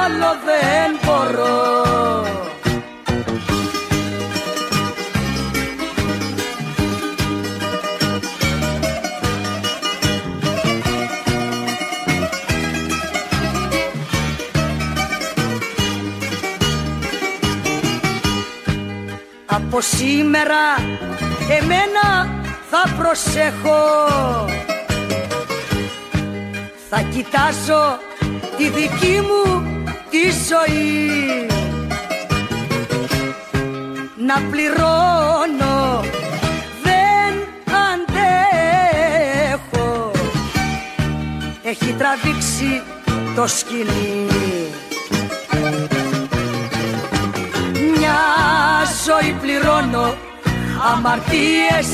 [0.03, 1.79] άλλο δεν μπορώ
[19.65, 20.75] Από σήμερα
[21.49, 22.29] εμένα
[22.69, 24.07] θα προσέχω.
[26.89, 27.99] Θα κοιτάζω
[28.57, 29.63] τη δική μου
[30.09, 31.47] τη ζωή.
[34.27, 36.03] Να πληρώνω
[36.83, 37.33] δεν
[37.87, 38.91] αντέχω.
[41.63, 42.81] Έχει τραβήξει
[43.35, 44.58] το σκυλί
[48.09, 50.13] Μια ζωή πληρώνω
[50.91, 51.89] αμαρτίες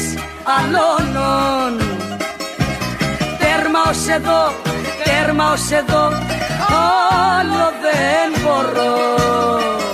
[0.58, 1.80] αλώνων.
[3.40, 4.54] Τέρμα ως εδώ,
[5.04, 6.04] τέρμα ως εδώ,
[6.70, 9.85] άλλο δεν μπορώ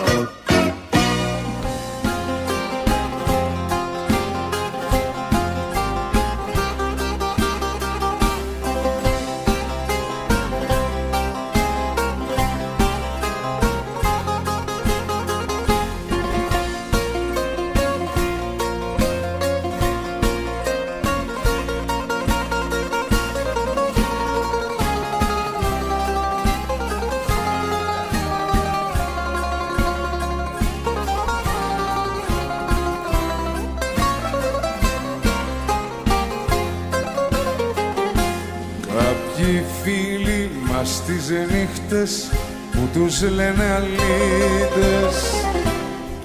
[40.82, 42.30] φίλοι μας τις νύχτες
[42.72, 45.16] που τους λένε αλήτες.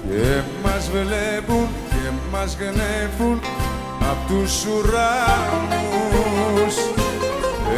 [0.09, 3.41] Και μας βλέπουν και μας γνέφουν
[4.11, 4.95] απ' τους ουρανούς.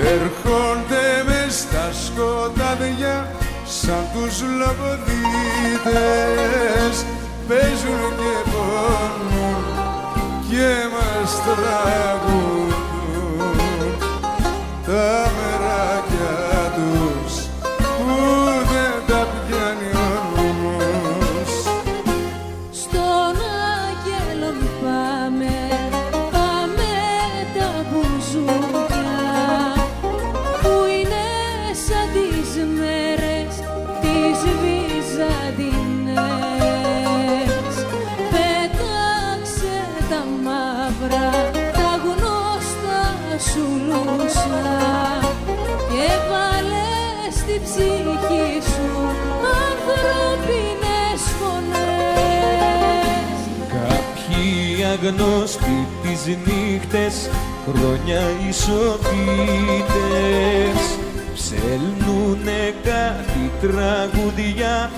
[0.04, 3.32] Έρχονται μες στα σκοτάδια
[3.66, 5.06] σαν τους λογοδίτες.
[7.48, 9.64] Παίζουν και πονούν
[10.50, 12.60] και μας τραγουδούν
[55.10, 57.30] αγνώστοι τις νύχτες
[57.66, 58.80] χρόνια ισοπίτες
[61.34, 64.92] ψέλνουνε κάτι τραγουδιά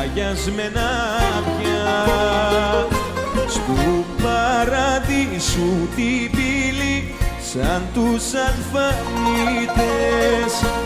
[0.00, 0.90] αγιασμένα
[1.58, 2.06] πια.
[3.48, 7.14] Στου παραδείσου την πύλη
[7.52, 9.80] σαν τους αλφανίτες.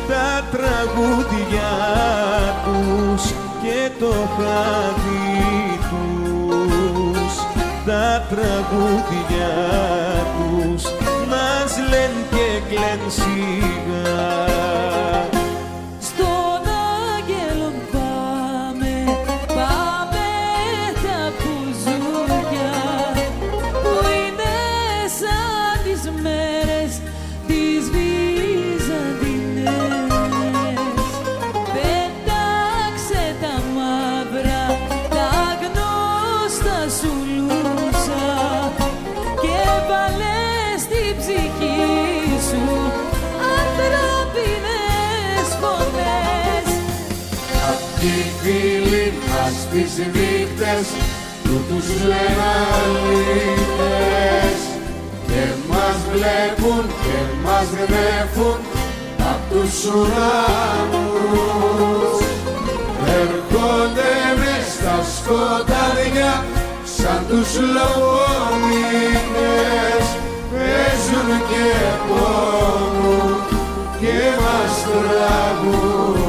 [0.09, 1.73] Τα τραγούδια
[2.65, 3.23] τους
[3.63, 5.64] και το χάδι.
[5.64, 5.64] τους
[7.95, 9.53] τα τραγούδια
[10.35, 10.83] τους.
[11.29, 14.74] Μας λένε και κλαίν σιγά
[49.75, 50.87] τις νύχτες
[51.43, 54.61] που τους λένε αλήθες
[55.27, 58.59] και μας βλέπουν και μας γνέφουν
[59.31, 61.39] απ' τους ουρανούς.
[63.21, 66.33] Έρχονται μες στα σκοτάδια
[66.97, 68.05] σαν τους λαγωνίνες
[70.51, 71.69] παίζουν και
[72.09, 73.31] πόνουν
[74.01, 76.25] και μας τραγουδούν